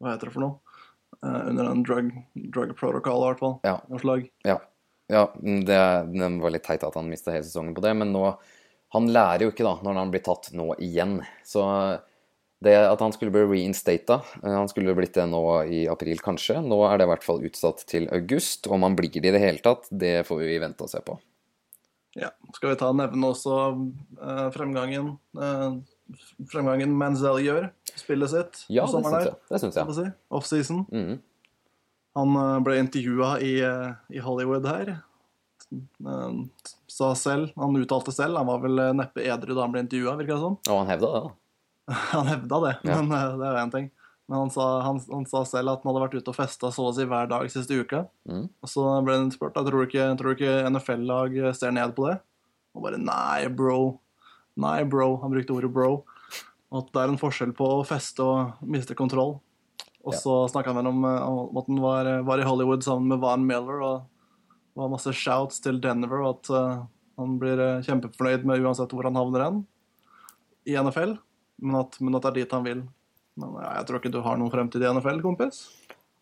Hva 0.00 0.12
heter 0.12 0.28
det 0.28 0.34
for 0.34 0.44
noe? 0.44 0.78
Eh, 1.22 1.48
Under 1.50 1.70
en 1.70 1.82
drug, 1.86 2.10
drug 2.34 2.74
protocol, 2.76 3.22
i 3.22 3.28
hvert 3.30 3.42
fall. 3.42 3.54
Ja. 3.64 3.76
Slag. 4.02 4.26
Ja, 4.44 4.58
ja 5.12 5.28
det, 5.40 5.78
det 6.12 6.32
var 6.42 6.54
litt 6.54 6.66
teit 6.66 6.84
at 6.84 6.98
han 6.98 7.08
mista 7.10 7.32
hele 7.34 7.46
sesongen 7.46 7.76
på 7.76 7.84
det, 7.84 7.94
men 7.96 8.12
nå 8.14 8.34
Han 8.94 9.08
lærer 9.10 9.42
jo 9.42 9.50
ikke, 9.50 9.64
da, 9.66 9.78
når 9.82 9.96
han 9.98 10.10
blir 10.12 10.22
tatt 10.22 10.52
nå 10.54 10.68
igjen. 10.78 11.16
Så 11.42 11.64
det 12.64 12.76
at 12.78 13.00
han 13.02 13.12
skulle 13.12 13.32
bli 13.34 13.42
reinstata 13.50 14.20
Han 14.42 14.70
skulle 14.70 14.94
blitt 14.94 15.16
det 15.18 15.26
nå 15.26 15.42
i 15.66 15.84
april, 15.90 16.20
kanskje. 16.22 16.60
Nå 16.62 16.78
er 16.86 16.98
det 16.98 17.08
i 17.08 17.10
hvert 17.10 17.26
fall 17.26 17.42
utsatt 17.44 17.82
til 17.90 18.06
august. 18.14 18.68
Om 18.70 18.86
han 18.86 18.96
blir 18.98 19.10
det 19.18 19.32
i 19.32 19.34
det 19.34 19.42
hele 19.42 19.64
tatt, 19.64 19.88
det 19.90 20.20
får 20.28 20.44
vi 20.44 20.60
vente 20.62 20.86
og 20.86 20.92
se 20.92 21.02
på. 21.04 21.18
Ja. 22.14 22.28
Skal 22.54 22.70
vi 22.70 22.76
ta 22.78 22.92
nevne 22.94 23.26
også 23.32 23.54
uh, 24.22 24.48
fremgangen 24.54 25.16
uh, 25.34 25.78
Fremgangen 26.50 26.92
Manziel 26.94 27.40
gjør 27.42 27.64
spillet 27.98 28.30
sitt 28.30 28.60
Ja, 28.70 28.84
det 28.86 28.92
syns 28.92 29.14
jeg. 29.24 29.32
Det 29.50 29.60
syns 29.62 29.78
jeg. 29.80 29.94
si. 29.96 30.04
Offseason. 30.30 30.84
Mhm. 30.92 31.16
Han 32.14 32.36
uh, 32.38 32.58
ble 32.62 32.76
intervjua 32.78 33.32
i, 33.42 33.54
i 34.14 34.22
Hollywood 34.22 34.68
her. 34.70 34.92
Sa 36.86 37.14
selv, 37.18 37.50
Han 37.58 37.74
uttalte 37.80 38.12
selv, 38.14 38.36
han 38.38 38.46
var 38.46 38.60
vel 38.62 38.78
neppe 38.94 39.24
edru 39.26 39.56
da 39.56 39.64
han 39.64 39.72
ble 39.74 39.82
intervjua, 39.82 40.14
virka 40.20 40.36
det 40.36 40.42
som. 40.44 40.58
Og 40.70 40.78
han 40.82 40.92
hevda 40.92 41.10
det, 41.10 41.22
da. 41.24 41.32
Han 42.14 42.28
hevda 42.30 42.60
det, 42.64 42.74
Ja. 42.88 43.00
men 43.02 43.10
det 43.10 43.48
er 43.48 43.56
jo 43.58 43.62
én 43.64 43.72
ting. 43.74 43.88
Men 44.28 44.38
han 44.38 44.50
sa, 44.54 44.66
han, 44.86 45.00
han 45.12 45.26
sa 45.28 45.42
selv 45.44 45.74
at 45.74 45.82
han 45.82 45.90
hadde 45.90 46.04
vært 46.06 46.14
ute 46.16 46.32
og 46.32 46.36
festa 46.38 46.70
så 46.72 46.86
å 46.88 46.92
si 46.96 47.04
hver 47.08 47.28
dag 47.28 47.44
siste 47.52 47.76
uka. 47.76 48.06
Mm. 48.24 48.46
Og 48.64 48.70
så 48.72 48.84
ble 49.04 49.18
han 49.18 49.32
spurt 49.34 49.56
da, 49.56 49.64
tror 49.66 49.84
du 49.84 49.88
ikke, 49.90 50.06
tror 50.16 50.32
du 50.32 50.38
ikke 50.38 50.70
NFL-lag 50.70 51.36
ser 51.58 51.74
ned 51.76 51.92
på 51.96 52.08
det. 52.08 52.16
Og 52.74 52.86
bare 52.86 53.00
nei, 53.00 53.44
bro. 53.52 53.98
Nei, 54.56 54.78
bro. 54.88 55.10
Han 55.22 55.34
brukte 55.34 55.52
ordet 55.56 55.72
bro. 55.74 55.90
Og 56.72 56.80
at 56.80 56.88
det 56.94 57.02
er 57.02 57.12
en 57.12 57.20
forskjell 57.20 57.52
på 57.54 57.68
å 57.76 57.84
feste 57.86 58.24
og 58.24 58.64
miste 58.64 58.96
kontroll. 58.98 59.36
Og 60.04 60.12
Ja. 60.12 60.18
så 60.20 60.32
snakka 60.50 60.72
han 60.72 60.80
vel 60.80 60.88
om, 60.90 61.04
eh, 61.04 61.28
om 61.28 61.56
at 61.56 61.68
han 61.68 61.80
var, 61.80 62.08
var 62.22 62.40
i 62.40 62.48
Hollywood 62.48 62.82
sammen 62.84 63.08
med 63.08 63.20
Van 63.20 63.46
Miller, 63.46 63.80
og 63.80 64.00
det 64.74 64.82
var 64.82 64.90
masse 64.92 65.12
shouts 65.12 65.60
til 65.60 65.80
Denver, 65.80 66.20
og 66.20 66.34
at 66.34 66.50
uh, 66.50 66.86
han 67.16 67.38
blir 67.38 67.60
eh, 67.60 67.80
kjempefornøyd 67.86 68.44
med 68.44 68.60
uansett 68.60 68.90
hvor 68.92 69.04
han 69.04 69.16
havner 69.16 69.44
hen 69.44 69.62
i 70.66 70.74
NFL, 70.76 71.16
men 71.62 71.78
at, 71.78 71.96
men 72.00 72.16
at 72.16 72.22
det 72.26 72.30
er 72.32 72.38
dit 72.40 72.52
han 72.52 72.64
vil. 72.66 72.82
Men 73.40 73.56
ja, 73.58 73.72
jeg 73.80 73.88
tror 73.88 74.00
ikke 74.00 74.14
du 74.14 74.20
har 74.24 74.38
noen 74.38 74.52
fremtid 74.52 74.84
i 74.84 74.90
NFL, 74.90 75.20
kompis. 75.24 75.64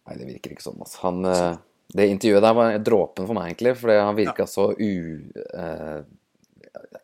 Nei, 0.09 0.17
det 0.19 0.29
virker 0.29 0.55
ikke 0.55 0.65
sånn. 0.65 0.81
Altså. 0.83 1.03
Han, 1.05 1.21
eh, 1.29 1.61
det 1.93 2.09
intervjuet 2.11 2.45
der 2.45 2.57
var 2.57 2.79
dråpen 2.81 3.29
for 3.29 3.39
meg, 3.39 3.53
egentlig. 3.53 3.75
Fordi 3.81 3.99
han 4.01 4.19
virka 4.19 4.49
så 4.51 4.71
u... 4.73 4.93
eh, 5.53 6.01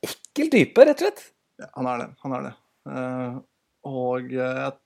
ekkel 0.08 0.52
type, 0.54 0.88
rett 0.88 1.02
og 1.02 1.06
slett. 1.06 1.24
Ja, 1.60 1.70
han 1.76 1.90
er 1.92 2.02
det. 2.02 2.10
Han 2.24 2.36
er 2.38 2.48
det. 2.48 2.54
Eh, 2.88 3.38
og 3.88 4.32
jeg 4.32 4.76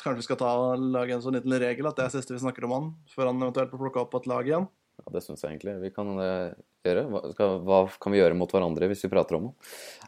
kanskje 0.00 0.22
vi 0.22 0.26
skal 0.26 0.38
ta 0.40 0.50
lage 0.80 1.12
en 1.12 1.22
sånn 1.22 1.36
liten 1.36 1.54
regel 1.60 1.88
at 1.90 1.98
det 1.98 2.06
er 2.06 2.12
siste 2.14 2.32
vi 2.32 2.40
snakker 2.40 2.64
om 2.66 2.72
han, 2.76 2.86
før 3.12 3.30
han 3.30 3.42
eventuelt 3.42 3.72
får 3.72 3.82
plukka 3.82 4.04
opp 4.04 4.16
et 4.16 4.28
lag 4.30 4.48
igjen. 4.48 4.68
Ja, 5.00 5.12
Det 5.14 5.22
syns 5.24 5.42
jeg 5.44 5.54
egentlig 5.54 5.76
vi 5.80 5.90
kan 5.94 6.10
eh, 6.20 6.52
gjøre. 6.86 7.04
Hva, 7.12 7.22
skal, 7.32 7.54
hva 7.66 7.78
kan 8.02 8.14
vi 8.14 8.20
gjøre 8.20 8.36
mot 8.38 8.50
hverandre 8.52 8.88
hvis 8.90 9.04
vi 9.06 9.12
prater 9.12 9.38
om 9.38 9.48
den? 9.48 9.54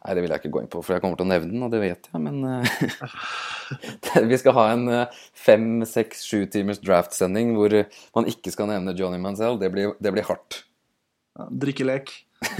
Nei, 0.02 0.16
det 0.16 0.25
vil 0.25 0.34
jeg 0.34 0.42
ikke 0.42 0.52
gå 0.56 0.62
inn 0.62 0.70
på, 0.72 0.82
for 0.84 0.96
jeg 0.96 1.04
kommer 1.04 1.20
til 1.20 1.26
å 1.26 1.32
nevne 1.32 1.52
den, 1.54 1.64
og 1.66 1.72
det 1.72 1.80
vet 1.82 2.11
jeg, 2.11 2.22
men 2.22 2.42
eh, 2.50 4.26
Vi 4.32 4.40
skal 4.40 4.56
ha 4.58 4.66
en 4.75 4.84
eh, 4.92 5.22
fem, 5.38 5.66
seks, 5.88 6.26
sju 6.28 6.44
timers 6.52 6.82
draft-sending 6.84 7.54
hvor 7.56 7.78
man 8.18 8.28
ikke 8.30 8.52
skal 8.54 8.70
nevne 8.72 8.96
Johnny 8.99 9.20
Mansell. 9.22 9.58
Det 9.62 9.72
blir, 9.72 9.96
det 10.02 10.14
blir 10.14 10.28
hardt. 10.28 10.62
Ja, 11.38 11.49
drikkelek. 11.64 12.12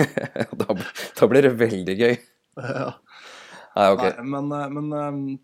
da, 0.62 0.76
da 1.18 1.28
blir 1.28 1.44
det 1.44 1.56
veldig 1.60 1.96
gøy. 1.98 2.14
Ja. 2.56 2.92
Nei, 3.72 3.88
ok. 3.92 4.04
Nei, 4.20 4.62
men, 4.72 4.92
men 4.92 5.40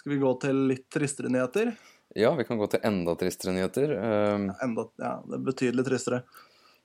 skal 0.00 0.14
vi 0.14 0.22
gå 0.22 0.32
til 0.42 0.64
litt 0.70 0.88
tristere 0.94 1.30
nyheter? 1.32 1.74
Ja, 2.14 2.34
vi 2.38 2.44
kan 2.44 2.58
gå 2.58 2.66
til 2.70 2.80
enda 2.86 3.14
tristere 3.18 3.52
nyheter. 3.56 3.92
Uh, 3.98 4.52
Enda, 4.64 4.86
ja, 5.02 5.16
det 5.26 5.38
er 5.40 5.46
betydelig 5.48 5.84
tristere. 5.88 6.22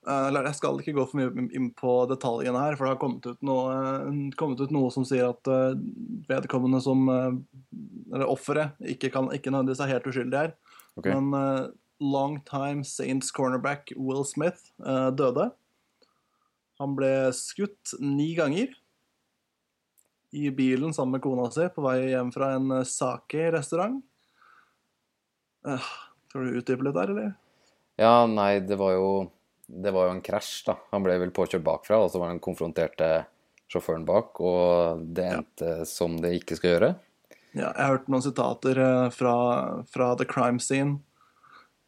Uh, 0.02 0.26
jeg 0.34 0.56
skal 0.58 0.80
ikke 0.82 0.96
gå 0.96 1.04
for 1.06 1.20
mye 1.20 1.44
inn 1.54 1.68
på 1.78 1.92
detaljene 2.10 2.58
her, 2.58 2.74
for 2.76 2.84
det 2.88 2.94
har 2.96 3.00
kommet 3.00 3.28
ut 3.30 3.44
noe, 3.46 3.76
eh, 4.02 4.18
kommet 4.36 4.60
ut 4.60 4.74
noe 4.74 4.90
som 4.90 5.06
sier 5.06 5.28
at 5.30 5.46
uh, 5.46 5.78
vedkommende 6.28 6.80
som 6.82 7.06
Eller 7.12 8.26
offeret 8.28 8.74
ikke, 8.82 9.12
kan- 9.14 9.30
ikke 9.32 9.52
nødvendigvis 9.54 9.80
er 9.86 9.92
helt 9.94 10.10
uskyldig 10.10 10.40
her. 10.40 10.52
Okay. 10.98 11.14
Men 11.14 11.70
longtime 12.02 12.84
Saints 12.84 13.30
cornerback 13.32 13.92
Will 13.96 14.24
Smith 14.28 14.72
døde. 15.16 15.46
Han 16.82 16.96
ble 16.98 17.30
skutt 17.32 17.94
ni 18.02 18.34
ganger 18.36 18.74
i 20.34 20.50
bilen 20.50 20.92
sammen 20.92 21.16
med 21.16 21.22
kona 21.24 21.46
si 21.54 21.64
på 21.72 21.84
vei 21.86 22.10
hjem 22.10 22.32
fra 22.34 22.50
en 22.58 22.68
sake-restaurant. 22.84 24.02
Uh, 25.66 25.92
skal 26.28 26.48
du 26.48 26.58
utdype 26.60 26.86
litt 26.86 26.96
der, 26.96 27.12
eller? 27.14 27.32
Ja, 28.00 28.26
nei, 28.26 28.56
det 28.64 28.78
var 28.80 28.96
jo 28.96 29.08
Det 29.66 29.92
var 29.94 30.08
jo 30.08 30.16
en 30.16 30.24
krasj, 30.24 30.64
da. 30.66 30.74
Han 30.90 31.04
ble 31.04 31.14
vel 31.22 31.30
påkjørt 31.32 31.64
bakfra, 31.64 32.02
og 32.02 32.10
så 32.12 32.20
var 32.20 32.32
han 32.32 32.42
konfronterte 32.42 33.24
sjåføren 33.72 34.04
bak, 34.04 34.36
og 34.44 35.00
det 35.16 35.28
endte 35.30 35.70
som 35.88 36.18
det 36.20 36.34
ikke 36.42 36.58
skal 36.58 36.74
gjøre. 36.74 36.90
Ja, 37.52 37.70
jeg 37.70 37.88
hørte 37.88 38.12
noen 38.12 38.24
sitater 38.24 38.80
eh, 38.80 39.06
fra, 39.14 39.32
fra 39.92 40.10
The 40.18 40.26
Crime 40.28 40.60
Scene. 40.60 40.98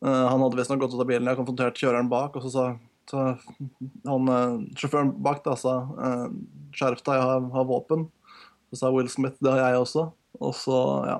Uh, 0.04 0.26
han 0.28 0.40
hadde 0.40 0.56
visstnok 0.56 0.80
gått 0.80 0.96
ut 0.96 1.02
av 1.02 1.08
bilen 1.08 1.28
og 1.28 1.42
konfrontert 1.42 1.80
kjøreren 1.80 2.08
bak, 2.12 2.36
og 2.36 2.46
så 2.46 2.54
sa 2.54 2.64
så 3.10 3.36
han, 4.08 4.28
eh, 4.28 4.76
sjåføren 4.80 5.12
bak 5.22 5.42
da 5.44 5.56
sa 5.60 5.74
uh, 5.84 6.28
'skjerp 6.72 7.02
deg, 7.04 7.18
jeg 7.18 7.26
har, 7.28 7.48
har 7.52 7.66
våpen'. 7.68 8.08
Så 8.70 8.80
sa 8.80 8.92
Will 8.92 9.10
Smith 9.12 9.36
'det 9.40 9.52
har 9.52 9.74
jeg 9.74 9.82
også'. 9.82 10.12
Og 10.40 10.54
så 10.56 10.78
ja, 11.08 11.18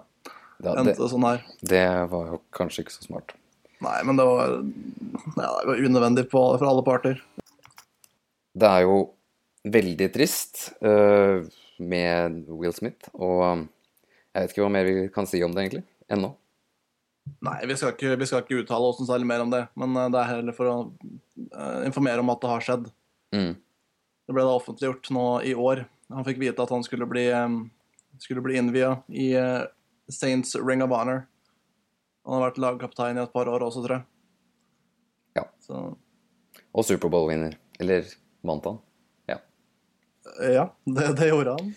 Ja, 0.65 0.77
endte 0.81 0.97
det, 0.99 1.11
sånn 1.13 1.27
her. 1.27 1.43
det 1.61 1.87
var 2.13 2.31
jo 2.33 2.41
kanskje 2.57 2.85
ikke 2.85 2.95
så 2.97 3.07
smart. 3.07 3.35
Nei, 3.85 3.99
men 4.09 4.17
det 4.17 4.25
var, 4.25 4.55
ja, 4.55 5.51
det 5.61 5.69
var 5.69 5.83
unødvendig 5.89 6.25
på, 6.33 6.45
for 6.57 6.69
alle 6.71 6.85
parter. 6.87 7.21
Det 8.55 8.71
er 8.71 8.87
jo 8.87 8.99
veldig 9.65 10.09
trist 10.15 10.71
uh, 10.85 11.45
med 11.83 12.45
Will 12.49 12.73
Smith, 12.77 13.11
og 13.17 13.43
um, 13.45 13.67
jeg 14.33 14.47
vet 14.47 14.55
ikke 14.55 14.65
hva 14.65 14.73
mer 14.73 14.89
vi 14.89 15.05
kan 15.15 15.29
si 15.31 15.43
om 15.47 15.53
det, 15.55 15.67
egentlig. 15.67 15.85
Ennå. 16.13 16.33
Nei, 17.45 17.59
vi 17.69 17.77
skal 17.77 17.95
ikke, 17.95 18.17
vi 18.21 18.27
skal 18.29 18.43
ikke 18.43 18.63
uttale 18.63 18.89
oss 18.89 18.99
noe 19.01 19.09
særlig 19.09 19.29
mer 19.29 19.45
om 19.45 19.53
det, 19.53 19.63
men 19.81 19.97
eh, 19.97 20.11
det 20.13 20.21
er 20.21 20.31
heller 20.33 20.57
for 20.57 20.71
å 20.71 20.77
eh, 21.49 21.85
informere 21.89 22.25
om 22.25 22.33
at 22.33 22.43
det 22.43 22.51
har 22.51 22.67
skjedd. 22.67 22.91
Mm. 23.37 23.55
Det 24.25 24.37
ble 24.37 24.45
da 24.45 24.57
offentliggjort 24.59 25.11
nå 25.15 25.29
i 25.49 25.55
år. 25.57 25.85
Han 26.13 26.27
fikk 26.27 26.41
vite 26.43 26.65
at 26.65 26.73
han 26.75 26.85
skulle 26.87 27.09
bli, 27.09 27.25
eh, 27.33 27.57
skulle 28.23 28.45
bli 28.45 28.59
innvia 28.61 28.97
i 29.09 29.31
Saints 30.13 30.57
Ring 30.57 30.83
of 30.85 30.93
Honor. 30.93 31.25
Han 32.25 32.39
har 32.39 32.47
vært 32.49 32.61
lagkaptein 32.63 33.19
i 33.19 33.25
et 33.25 33.33
par 33.35 33.49
år 33.53 33.65
også, 33.67 33.85
tror 33.85 33.99
jeg. 33.99 34.07
Ja. 35.41 35.45
Så 35.65 35.83
Og 36.73 36.87
Superbowl-vinner. 36.87 37.59
Eller 37.83 38.09
vant 38.47 38.65
han? 38.69 38.79
Ja. 39.29 39.41
ja, 40.41 40.69
det, 40.87 41.11
det 41.19 41.29
gjorde 41.29 41.59
han. 41.59 41.75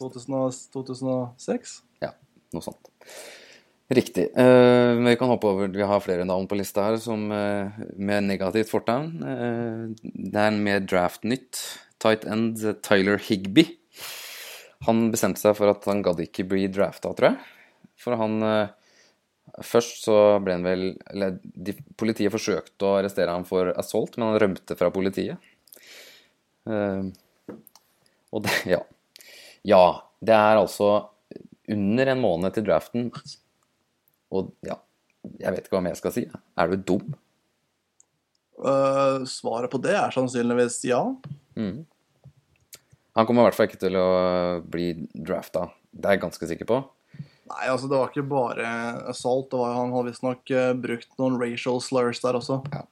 2006. 0.00 1.76
Ja, 2.00 2.14
noe 2.54 2.64
sånt. 2.64 2.90
Riktig. 3.90 4.28
Uh, 4.38 5.02
vi 5.02 5.16
kan 5.18 5.32
hoppe 5.32 5.50
over 5.50 5.70
Vi 5.74 5.82
har 5.82 6.02
flere 6.04 6.24
navn 6.24 6.46
på 6.46 6.54
lista 6.54 6.86
her 6.86 6.96
som 7.02 7.26
uh, 7.34 7.80
med 7.98 8.28
negativt 8.28 8.70
fortegn. 8.70 9.10
Uh, 9.18 9.90
det 10.00 10.38
er 10.38 10.52
en 10.52 10.60
med 10.62 10.86
draft-nytt. 10.88 11.58
Tight 12.00 12.24
end 12.24 12.62
Tyler 12.86 13.20
Higby. 13.20 13.66
Han 14.86 15.10
bestemte 15.12 15.42
seg 15.42 15.58
for 15.58 15.74
at 15.74 15.84
han 15.90 16.04
gadd 16.06 16.22
ikke 16.22 16.46
bli 16.48 16.68
drafta, 16.72 17.10
tror 17.12 17.32
jeg. 17.32 17.40
For 18.00 18.16
han 18.20 18.42
eh, 18.46 18.76
Først 19.66 20.04
så 20.06 20.16
ble 20.44 20.54
han 20.58 20.66
vel 20.66 20.84
Eller 21.10 21.38
de, 21.42 21.74
politiet 21.98 22.32
forsøkte 22.32 22.86
å 22.86 22.98
arrestere 23.00 23.32
ham 23.34 23.46
for 23.48 23.72
assault, 23.80 24.14
men 24.16 24.30
han 24.30 24.38
rømte 24.38 24.76
fra 24.78 24.92
politiet. 24.94 25.42
Uh, 26.68 27.10
og 28.30 28.44
det 28.46 28.54
Ja. 28.70 28.84
Ja, 29.66 29.84
det 30.24 30.32
er 30.32 30.56
altså 30.56 31.10
under 31.70 32.12
en 32.12 32.22
måned 32.22 32.54
til 32.54 32.64
draften. 32.64 33.10
Og 34.32 34.54
ja, 34.64 34.78
jeg 35.42 35.52
vet 35.52 35.66
ikke 35.66 35.76
hva 35.76 35.82
mer 35.84 35.92
jeg 35.92 36.00
skal 36.00 36.14
si. 36.14 36.24
Er 36.56 36.70
du 36.70 36.86
dum? 36.92 37.10
Uh, 38.60 39.26
svaret 39.28 39.72
på 39.72 39.80
det 39.82 39.96
er 39.98 40.14
sannsynligvis 40.14 40.78
ja. 40.88 41.02
Mm. 41.58 41.84
Han 43.18 43.26
kommer 43.26 43.42
i 43.42 43.50
hvert 43.50 43.58
fall 43.58 43.68
ikke 43.68 43.82
til 43.82 43.98
å 44.00 44.08
bli 44.64 44.92
drafta. 45.12 45.66
Det 45.90 46.06
er 46.06 46.16
jeg 46.16 46.24
ganske 46.24 46.50
sikker 46.54 46.68
på. 46.70 46.80
Nei, 47.50 47.66
altså 47.66 47.88
det 47.90 47.98
var 47.98 48.12
ikke 48.12 48.28
bare 48.30 49.14
salt. 49.16 49.50
Det 49.50 49.58
var, 49.58 49.74
han 49.74 49.94
hadde 49.94 50.12
visstnok 50.12 50.52
uh, 50.54 50.72
brukt 50.78 51.16
noen 51.18 51.38
racial 51.40 51.80
slurs 51.82 52.22
der 52.22 52.38
også. 52.38 52.60
Ja. 52.70 52.84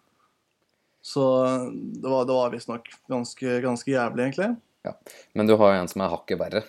Så 1.08 1.24
eh, 1.46 1.68
det 2.02 2.10
var, 2.10 2.26
det 2.26 2.34
var 2.34 2.50
visstnok 2.52 2.88
ganske, 3.08 3.60
ganske 3.64 3.88
jævlig, 3.88 4.24
egentlig. 4.24 4.48
Ja. 4.84 4.96
Men 5.38 5.48
du 5.48 5.54
har 5.56 5.72
jo 5.72 5.84
en 5.84 5.88
som 5.88 6.02
er 6.04 6.10
hakket 6.12 6.40
verre. 6.40 6.64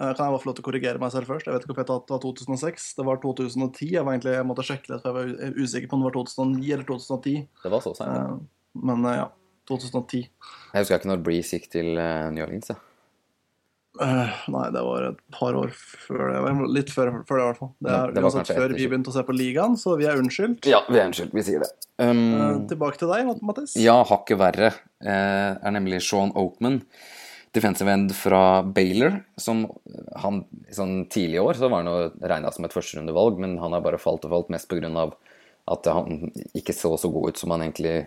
Uh, 0.00 0.12
kan 0.14 0.22
jeg 0.22 0.32
bare 0.36 0.42
få 0.44 0.48
lov 0.48 0.56
til 0.56 0.64
å 0.64 0.68
korrigere 0.68 1.02
meg 1.02 1.12
selv 1.12 1.28
først? 1.28 1.48
Jeg 1.48 1.56
vet 1.56 1.66
ikke 1.66 1.74
om 1.74 1.82
jeg 1.82 1.90
tatt 1.90 2.14
av 2.14 2.22
2006. 2.22 2.86
Det 3.00 3.06
var 3.10 3.20
2010. 3.24 3.90
Jeg 3.96 4.06
var 4.06 4.14
egentlig, 4.14 4.36
jeg 4.38 4.48
måtte 4.48 4.66
sjekke 4.68 4.94
litt, 4.94 5.02
for 5.02 5.18
jeg 5.18 5.34
var 5.34 5.58
usikker 5.58 5.90
på 5.90 5.98
om 5.98 6.04
det 6.04 6.08
var 6.08 6.16
2009 6.20 6.70
eller 6.76 6.88
2010. 6.92 7.34
Det 7.66 7.74
var 7.74 7.84
så 7.84 7.96
seint. 7.98 8.14
Eh, 8.14 8.78
men 8.86 9.10
eh, 9.10 9.18
ja, 9.24 9.26
2010. 9.68 10.22
Jeg 10.70 10.86
husker 10.86 11.02
ikke 11.02 11.12
når 11.12 11.26
Breeze 11.26 11.58
gikk 11.58 11.68
til 11.74 11.98
eh, 11.98 12.30
New 12.32 12.46
Orleans. 12.46 12.72
Ja. 12.72 12.78
Eh, 13.98 14.34
nei, 14.54 14.66
det 14.70 14.80
var 14.86 15.04
et 15.08 15.22
par 15.34 15.56
år 15.58 15.72
før 15.74 16.30
det. 16.30 16.52
Litt 16.76 16.92
før, 16.94 17.10
før 17.26 17.40
det, 17.40 17.42
i 17.42 17.46
hvert 17.48 17.58
fall. 17.58 17.70
Det 17.82 17.94
er 17.96 18.12
det 18.14 18.22
uansett 18.22 18.52
før 18.54 18.74
vi 18.76 18.86
begynte 18.86 19.10
å 19.10 19.14
se 19.16 19.24
på 19.26 19.34
ligaen, 19.34 19.74
så 19.80 19.96
vi 19.98 20.06
er 20.06 20.20
unnskyldt. 20.20 20.68
ja, 20.70 20.78
vi 20.86 21.00
er 21.00 21.08
unnskyldt. 21.10 21.34
vi 21.34 21.44
sier 21.46 21.64
det. 21.64 21.70
Um, 21.98 22.20
uh, 22.38 22.60
tilbake 22.70 23.00
til 23.00 23.10
deg, 23.10 23.26
Matt- 23.26 23.42
Mattis. 23.42 23.74
Ja, 23.82 23.98
hakket 24.06 24.38
verre 24.40 24.70
uh, 24.70 25.58
er 25.58 25.74
nemlig 25.74 25.98
Sean 26.06 26.30
Oakman, 26.38 26.78
defensive 27.56 27.90
end 27.90 28.14
fra 28.14 28.62
Baylor. 28.62 29.18
Som 29.42 29.66
han 30.22 30.44
sånn 30.72 31.02
tidlig 31.10 31.42
år 31.42 31.58
så 31.58 31.68
var 31.72 31.82
han 31.82 32.14
regna 32.22 32.54
som 32.54 32.68
et 32.68 32.76
førsterundevalg, 32.76 33.42
men 33.42 33.58
han 33.58 33.74
har 33.74 33.82
bare 33.84 34.00
falt 34.00 34.24
og 34.28 34.36
falt 34.36 34.54
mest 34.54 34.70
pga. 34.70 35.10
at 35.70 35.86
han 35.86 36.30
ikke 36.54 36.72
så 36.72 36.94
så 36.96 37.10
god 37.10 37.34
ut 37.34 37.42
som 37.42 37.50
han 37.50 37.66
egentlig 37.66 38.06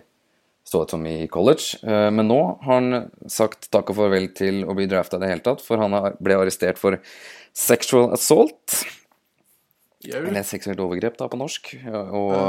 som 0.68 1.06
i 1.06 1.26
college. 1.28 1.78
Eh, 1.82 2.10
Men 2.10 2.28
nå 2.28 2.40
har 2.64 2.80
han 2.80 3.10
sagt 3.30 3.70
takk 3.70 3.90
og 3.90 3.96
farvel 3.96 4.30
til 4.34 4.64
å 4.64 4.74
bli 4.74 4.86
drafta 4.90 5.16
i 5.16 5.20
det 5.24 5.28
hele 5.32 5.44
tatt, 5.44 5.60
for 5.64 5.76
han 5.78 5.92
ble 6.20 6.34
arrestert 6.40 6.78
for 6.80 6.98
sexual 7.54 8.12
assault. 8.12 8.84
Jau. 10.04 10.20
Eller 10.26 10.42
seksuelt 10.44 10.80
overgrep, 10.84 11.16
da, 11.16 11.28
på 11.28 11.38
norsk. 11.40 11.74
Og 11.88 12.32
Ja. 12.34 12.48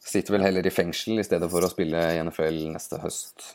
sitter 0.00 0.32
vel 0.38 0.42
heller 0.46 0.66
i 0.66 0.70
fengsel 0.70 1.18
i 1.18 1.24
stedet 1.26 1.50
for 1.50 1.60
å 1.60 1.68
spille 1.70 1.98
i 2.14 2.18
NFL 2.22 2.72
neste 2.72 2.98
høst. 3.02 3.54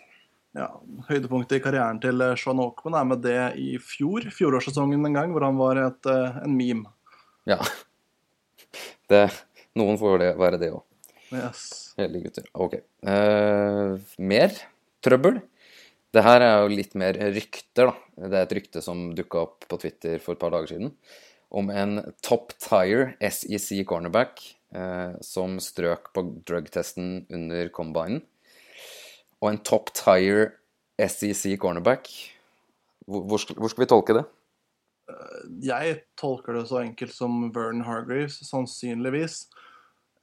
Ja, 0.55 0.67
Høydepunktet 1.09 1.57
i 1.59 1.61
karrieren 1.61 1.99
til 2.01 2.21
eh, 2.21 2.35
Sean 2.35 2.59
Aukman 2.59 2.95
er 2.97 3.05
med 3.05 3.21
det 3.21 3.39
i 3.61 3.77
fjor, 3.77 4.21
fjorårssesongen 4.33 5.05
en 5.05 5.13
gang, 5.13 5.31
hvor 5.33 5.43
han 5.45 5.57
var 5.59 5.77
et, 5.77 6.05
eh, 6.09 6.39
en 6.43 6.55
meme. 6.57 6.85
Ja. 7.45 7.59
Det, 9.07 9.29
noen 9.77 9.95
får 9.99 10.17
det, 10.19 10.29
være 10.37 10.57
det 10.59 10.71
òg. 10.75 10.81
Yes. 11.33 11.93
Heldige 11.99 12.29
gutter. 12.29 12.49
Ok. 12.55 12.79
Uh, 13.03 13.97
mer 14.19 14.53
trøbbel. 15.03 15.41
Det 16.15 16.23
her 16.23 16.43
er 16.43 16.61
jo 16.63 16.71
litt 16.71 16.95
mer 16.97 17.17
rykter, 17.35 17.89
da. 17.89 18.27
Det 18.27 18.37
er 18.37 18.45
et 18.45 18.55
rykte 18.57 18.83
som 18.83 19.09
dukka 19.15 19.41
opp 19.43 19.67
på 19.69 19.79
Twitter 19.81 20.21
for 20.23 20.37
et 20.37 20.41
par 20.41 20.53
dager 20.55 20.71
siden. 20.71 20.93
Om 21.51 21.69
en 21.71 21.99
top 22.25 22.55
tire 22.59 23.11
SEC 23.21 23.83
cornerback 23.87 24.41
eh, 24.75 25.13
som 25.23 25.59
strøk 25.63 26.09
på 26.15 26.23
drugtesten 26.47 27.27
under 27.33 27.69
combinen. 27.75 28.23
Og 29.43 29.51
en 29.51 29.61
top 29.67 29.91
tire 29.95 30.49
SEC 30.97 31.59
cornerback 31.61 32.09
Hvor, 33.05 33.21
hvor, 33.29 33.37
skal, 33.37 33.59
hvor 33.61 33.69
skal 33.69 33.83
vi 33.83 33.89
tolke 33.91 34.15
det? 34.17 34.23
Jeg 35.63 35.99
tolker 36.19 36.57
det 36.57 36.65
så 36.67 36.81
enkelt 36.81 37.13
som 37.15 37.45
Vernon 37.55 37.85
Hargreaves, 37.87 38.41
sannsynligvis. 38.49 39.45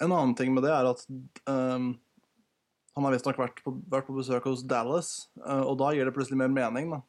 En 0.04 0.12
annen 0.14 0.34
ting 0.38 0.52
med 0.54 0.64
det 0.66 0.72
er 0.74 0.88
at 0.90 1.02
um, 1.48 1.94
han 2.94 3.06
har 3.08 3.14
visstnok 3.14 3.38
vært, 3.40 3.62
på- 3.64 3.74
vært 3.90 4.06
på 4.06 4.14
besøk 4.18 4.44
hos 4.46 4.62
Dallas, 4.70 5.08
uh, 5.42 5.62
og 5.66 5.78
da 5.80 5.90
gir 5.96 6.06
det 6.06 6.14
plutselig 6.14 6.38
mer 6.38 6.52
mening, 6.52 6.92
da. 6.94 7.00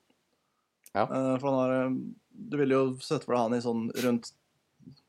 Ja. 0.95 1.03
Uh, 1.11 1.33
for 1.41 1.49
han 1.51 1.57
har 1.59 1.73
eh, 1.75 1.95
Du 2.31 2.55
ville 2.61 2.71
jo 2.77 2.83
sett 3.03 3.25
for 3.27 3.35
deg 3.35 3.41
han 3.43 3.55
i 3.57 3.63
sånn 3.63 3.81
rundt 4.03 4.29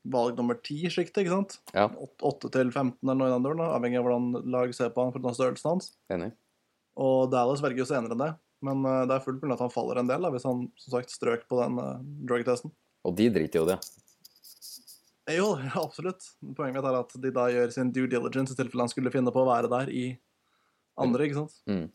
valg 0.07 0.35
nummer 0.39 0.57
ti-sjiktet, 0.63 1.21
ikke 1.23 1.31
sant? 1.35 1.55
Ja, 1.75 1.85
8 2.25 2.49
til 2.53 2.71
15 2.73 2.97
eller 3.03 3.17
noe 3.19 3.29
i 3.29 3.33
den 3.35 3.45
duren, 3.45 3.61
avhengig 3.67 3.99
av 3.99 4.07
hvordan 4.07 4.51
lag 4.51 4.73
ser 4.75 4.89
på 4.95 5.03
han 5.05 5.13
for 5.15 5.35
størrelsen 5.37 5.69
hans. 5.75 5.91
enig. 6.11 6.31
Og 6.97 7.27
Dallas 7.31 7.61
velger 7.61 7.83
jo 7.83 7.89
senere 7.89 8.15
enn 8.17 8.23
det. 8.25 8.31
Men 8.65 8.81
uh, 8.87 9.03
det 9.05 9.13
er 9.19 9.23
fullt 9.27 9.43
mulig 9.43 9.53
at 9.53 9.61
han 9.67 9.73
faller 9.73 9.99
en 10.01 10.09
del 10.09 10.23
da, 10.25 10.31
hvis 10.33 10.47
han 10.49 10.63
som 10.81 10.95
sagt 10.97 11.13
strøk 11.13 11.43
på 11.51 11.59
den 11.61 11.77
drug-testen. 12.27 12.73
Og 13.05 13.13
de 13.19 13.27
driter 13.35 13.61
jo 13.61 13.67
det. 13.69 13.77
Jo, 15.27 15.57
ja, 15.59 15.73
absolutt. 15.81 16.23
Poenget 16.55 16.77
mitt 16.77 16.87
er 16.87 16.97
at 17.01 17.15
de 17.19 17.31
da 17.35 17.47
gjør 17.51 17.71
sin 17.75 17.89
due 17.91 18.07
diligence 18.07 18.53
i 18.53 18.57
tilfelle 18.59 18.85
han 18.85 18.91
skulle 18.91 19.11
finne 19.11 19.33
på 19.35 19.41
å 19.43 19.47
være 19.49 19.67
der 19.71 19.89
i 19.91 20.05
andre, 20.97 21.27
ikke 21.27 21.41
sant? 21.41 21.57
Mm. 21.67 21.87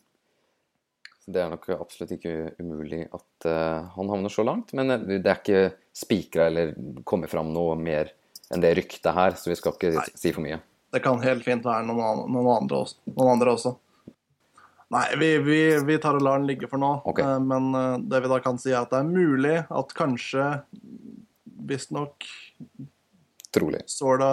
Så 1.23 1.31
det 1.33 1.41
er 1.41 1.49
nok 1.53 1.65
absolutt 1.77 2.11
ikke 2.17 2.33
umulig 2.59 3.05
at 3.07 3.47
uh, 3.47 3.89
han 3.95 4.11
havner 4.11 4.31
så 4.33 4.43
langt. 4.45 4.73
Men 4.77 4.91
eh, 4.91 5.05
det 5.23 5.23
er 5.31 5.39
ikke 5.39 5.63
spikra 5.95 6.49
eller 6.51 6.75
kommet 7.07 7.31
fram 7.31 7.49
noe 7.55 7.77
mer 7.79 8.11
enn 8.53 8.61
det 8.61 8.73
ryktet 8.77 9.15
her, 9.15 9.37
så 9.39 9.49
vi 9.49 9.57
skal 9.57 9.73
ikke 9.77 9.95
Nei. 9.95 10.05
si 10.19 10.33
for 10.35 10.43
mye. 10.45 10.59
Det 10.93 11.01
kan 11.01 11.23
helt 11.23 11.45
fint 11.47 11.65
være 11.65 11.87
noen, 11.87 12.03
an- 12.05 12.27
noen, 12.29 12.51
andre, 12.53 12.83
også, 12.85 12.99
noen 13.15 13.31
andre 13.37 13.55
også. 13.55 13.71
Nei, 14.93 15.05
vi, 15.17 15.29
vi, 15.41 15.59
vi 15.87 15.95
tar 15.97 16.19
og 16.19 16.21
lar 16.27 16.37
den 16.37 16.45
ligge 16.51 16.67
for 16.69 16.77
nå. 16.77 16.91
Okay. 17.09 17.25
Uh, 17.25 17.39
Men 17.41 17.71
uh, 17.73 17.95
det 17.97 18.19
vi 18.27 18.29
da 18.35 18.37
kan 18.43 18.59
si, 18.61 18.75
er 18.75 18.83
at 18.83 18.91
det 18.93 18.99
er 18.99 19.09
mulig 19.09 19.55
at 19.63 19.95
kanskje, 19.97 20.51
visstnok, 21.71 22.27
Trolig. 23.53 23.83
sorta, 23.91 24.31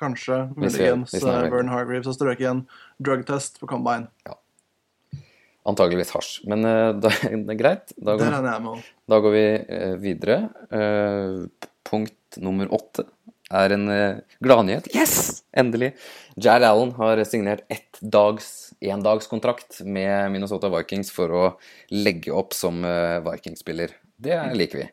kanskje, 0.00 0.40
muligens 0.56 1.14
er 1.20 1.48
Vern 1.52 1.70
Hargreaves 1.72 2.08
har 2.10 2.16
strøket 2.16 2.44
i 2.44 2.50
en 2.50 2.64
drug-test 3.02 3.60
på 3.62 3.70
Combine. 3.70 4.10
Antakeligvis 5.66 6.12
hasj. 6.14 6.32
Men 6.50 6.66
uh, 6.66 6.92
da, 7.02 7.10
det 7.10 7.56
er 7.56 7.58
greit. 7.58 7.94
Da 7.96 8.16
går, 8.18 8.38
med. 8.62 8.86
da 9.10 9.20
går 9.22 9.34
vi 9.34 9.46
uh, 9.66 9.94
videre. 10.02 10.40
Uh, 10.70 11.70
punkt 11.86 12.38
nummer 12.42 12.70
åtte 12.74 13.06
er 13.54 13.74
en 13.76 13.88
uh, 13.90 14.18
gladnyhet. 14.42 14.88
Yes! 14.94 15.42
Endelig! 15.56 15.94
Jad 16.36 16.64
Allen 16.66 16.92
har 16.98 17.22
signert 17.24 17.64
ett 17.72 18.00
dags, 18.00 18.74
endagskontrakt 18.80 19.80
med 19.86 20.32
Minnesota 20.34 20.70
Vikings 20.72 21.12
for 21.14 21.32
å 21.32 21.44
legge 21.94 22.34
opp 22.34 22.54
som 22.56 22.82
uh, 22.84 23.22
Vikings-spiller. 23.26 23.94
Det 24.16 24.38
liker 24.56 24.82
vi. 24.82 24.88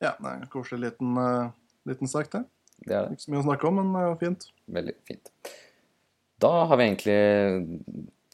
Ja, 0.00 0.14
det 0.16 0.30
er 0.30 0.38
en 0.38 0.50
koselig 0.52 0.86
liten, 0.86 1.18
uh, 1.18 1.50
liten 1.88 2.10
sak, 2.10 2.30
det. 2.32 2.44
Det 2.84 2.94
er 2.94 3.06
det. 3.06 3.16
Ikke 3.16 3.26
så 3.26 3.32
mye 3.32 3.42
å 3.42 3.48
snakke 3.48 3.68
om, 3.70 3.80
men 3.80 3.96
uh, 3.98 4.18
fint. 4.20 4.46
Veldig 4.70 4.94
fint. 5.08 5.32
Da 6.40 6.52
har 6.70 6.80
vi 6.80 6.86
egentlig 6.86 7.18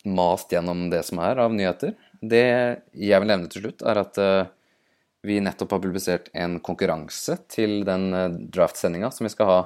mast 0.07 0.53
gjennom 0.55 0.87
det 0.93 1.03
som 1.09 1.21
er 1.27 1.41
av 1.43 1.55
nyheter. 1.55 1.97
Det 2.23 2.47
jeg 2.95 3.23
vil 3.23 3.31
nevne 3.31 3.51
til 3.51 3.65
slutt, 3.65 3.83
er 3.83 3.99
at 3.99 4.21
eh, 4.23 4.51
vi 5.27 5.41
nettopp 5.43 5.75
har 5.75 5.81
publisert 5.83 6.29
en 6.39 6.61
konkurranse 6.63 7.35
til 7.51 7.81
den 7.89 8.07
uh, 8.15 8.29
draftsendinga 8.55 9.11
som 9.11 9.27
vi 9.27 9.33
skal 9.35 9.51
ha 9.51 9.59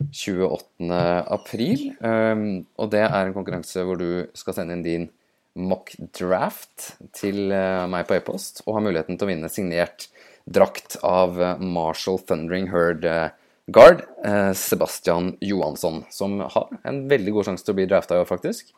28. 0.00 0.88
april. 1.36 1.84
Um, 2.00 2.64
og 2.80 2.88
det 2.96 3.04
er 3.04 3.20
en 3.20 3.36
konkurranse 3.36 3.84
hvor 3.84 4.00
du 4.00 4.24
skal 4.32 4.56
sende 4.56 4.78
inn 4.78 4.86
din 4.86 5.06
mock 5.54 5.94
draft 6.18 6.94
til 7.14 7.52
eh, 7.54 7.84
meg 7.90 8.08
på 8.08 8.16
e-post, 8.18 8.64
og 8.66 8.78
ha 8.78 8.82
muligheten 8.84 9.18
til 9.18 9.26
å 9.26 9.30
vinne 9.30 9.50
signert 9.52 10.08
drakt 10.44 10.98
av 11.06 11.38
eh, 11.40 11.62
Marshall 11.62 12.18
Thundering 12.26 12.68
Herd 12.72 13.06
eh, 13.08 13.28
Guard, 13.66 14.02
eh, 14.24 14.52
Sebastian 14.52 15.36
Johansson, 15.40 16.02
som 16.10 16.40
har 16.40 16.68
en 16.84 17.06
veldig 17.08 17.32
god 17.32 17.48
sjanse 17.48 17.64
til 17.64 17.72
å 17.72 17.78
bli 17.78 17.86
drafta 17.88 18.18
i 18.18 18.20
år, 18.20 18.28
faktisk. 18.28 18.74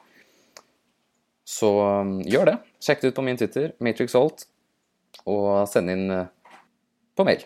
Så 1.46 1.70
um, 1.82 2.20
gjør 2.26 2.52
det. 2.52 2.54
Sjekk 2.82 3.02
det 3.02 3.10
ut 3.10 3.18
på 3.18 3.24
min 3.26 3.38
Twitter, 3.38 3.72
Matrix 3.82 4.14
Holt, 4.18 4.46
og 5.26 5.66
send 5.70 5.90
inn 5.90 6.06
eh, 6.14 6.30
på 7.18 7.26
mail. 7.26 7.42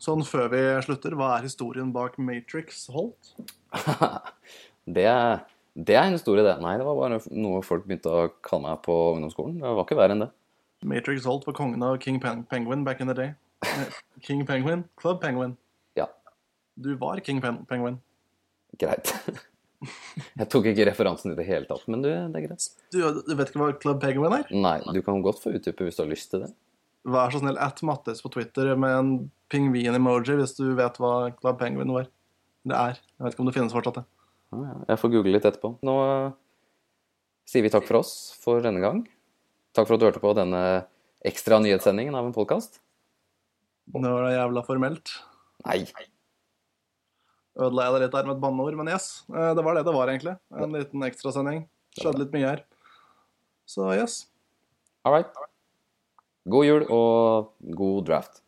Sånn 0.00 0.24
før 0.24 0.48
vi 0.52 0.62
slutter, 0.86 1.16
hva 1.18 1.34
er 1.36 1.48
historien 1.48 1.92
bak 1.92 2.16
Matrix 2.22 2.86
Holt? 2.94 3.32
det, 4.96 5.08
det 5.74 5.96
er 5.96 6.04
en 6.06 6.16
historie, 6.16 6.46
det. 6.46 6.56
Nei, 6.64 6.76
det 6.80 6.88
var 6.88 7.00
bare 7.00 7.20
noe 7.34 7.60
folk 7.66 7.84
begynte 7.88 8.12
å 8.12 8.28
kalle 8.44 8.70
meg 8.70 8.82
på 8.88 8.98
ungdomsskolen. 9.18 9.60
Det 9.60 9.76
var 9.80 9.84
ikke 9.84 10.00
verre 10.00 10.16
enn 10.16 10.24
det. 10.24 10.32
Matrix 10.88 11.28
Holt 11.28 11.48
var 11.48 11.56
kongen 11.58 11.82
av 11.84 11.98
King 12.00 12.20
Pen 12.22 12.44
Penguin 12.48 12.84
back 12.88 13.00
in 13.04 13.10
the 13.10 13.16
day. 13.16 13.34
Eh, 13.66 13.88
King 14.24 14.46
Penguin? 14.46 14.86
Club 14.96 15.20
Penguin. 15.20 15.58
Du 16.78 16.92
var 17.00 17.20
King 17.26 17.40
Pen 17.42 17.64
Penguin. 17.68 17.98
greit. 18.78 19.10
Jeg 20.38 20.48
tok 20.50 20.66
ikke 20.66 20.88
referansen 20.88 21.30
i 21.32 21.36
det 21.38 21.44
hele 21.46 21.66
tatt, 21.68 21.84
men 21.90 22.02
du, 22.02 22.08
det 22.10 22.38
er 22.40 22.46
greit. 22.48 22.64
Du, 22.90 22.98
du 22.98 23.34
vet 23.38 23.50
ikke 23.50 23.60
hva 23.62 23.68
Club 23.78 24.00
Penguin 24.02 24.34
er? 24.40 24.48
Nei, 24.50 24.78
du 24.94 24.98
kan 25.06 25.22
godt 25.22 25.38
få 25.42 25.52
utdype 25.54 25.86
hvis 25.86 25.98
du 25.98 26.02
har 26.02 26.10
lyst 26.10 26.32
til 26.32 26.42
det. 26.42 26.50
Vær 27.08 27.30
så 27.32 27.40
snill, 27.40 27.58
at 27.62 27.78
Mattis 27.86 28.22
på 28.24 28.30
Twitter 28.34 28.72
med 28.78 28.94
en 28.96 29.12
pingvin-emoji 29.52 30.34
hvis 30.40 30.56
du 30.58 30.64
vet 30.78 30.98
hva 30.98 31.12
Club 31.38 31.60
Penguin 31.62 31.94
var. 31.94 32.08
Det 32.68 32.74
er. 32.76 32.98
Jeg 32.98 33.24
vet 33.24 33.36
ikke 33.36 33.44
om 33.44 33.50
det 33.50 33.54
finnes 33.56 33.76
fortsatt, 33.76 34.00
det. 34.02 34.06
Ja, 34.50 34.74
Jeg 34.90 35.00
får 35.02 35.14
google 35.14 35.34
litt 35.36 35.46
etterpå. 35.46 35.70
Nå 35.86 35.94
eh, 36.08 36.28
sier 37.48 37.64
vi 37.64 37.72
takk 37.72 37.86
for 37.88 38.00
oss 38.02 38.12
for 38.42 38.64
denne 38.64 38.82
gang. 38.82 39.04
Takk 39.76 39.86
for 39.88 39.94
at 39.96 40.02
du 40.02 40.08
hørte 40.08 40.22
på 40.24 40.34
denne 40.36 40.62
ekstra 41.28 41.62
nyhetssendingen 41.62 42.18
av 42.18 42.26
en 42.28 42.34
podkast. 42.36 42.80
Nå 43.94 44.02
var 44.04 44.26
det 44.26 44.34
jævla 44.36 44.66
formelt. 44.66 45.14
Nei, 45.64 45.84
Ødela 47.58 47.88
jeg 47.88 47.94
det 47.94 48.00
litt 48.04 48.14
der 48.14 48.28
med 48.28 48.36
et 48.36 48.42
banneord, 48.42 48.76
men 48.78 48.90
yes. 48.92 49.08
eh, 49.34 49.52
Det 49.58 49.64
var 49.66 49.74
det 49.74 49.84
det 49.88 49.94
var, 49.96 50.10
egentlig. 50.12 50.36
En 50.54 50.74
liten 50.76 51.02
ekstrasending. 51.06 51.64
Skjedde 51.98 52.22
litt 52.22 52.34
mye 52.36 52.46
her. 52.52 52.64
Så 53.68 53.90
yes. 53.98 54.20
all 55.04 55.16
right. 55.16 55.40
God 56.48 56.64
jul 56.64 56.84
og 56.94 57.50
god 57.76 58.06
draft. 58.08 58.42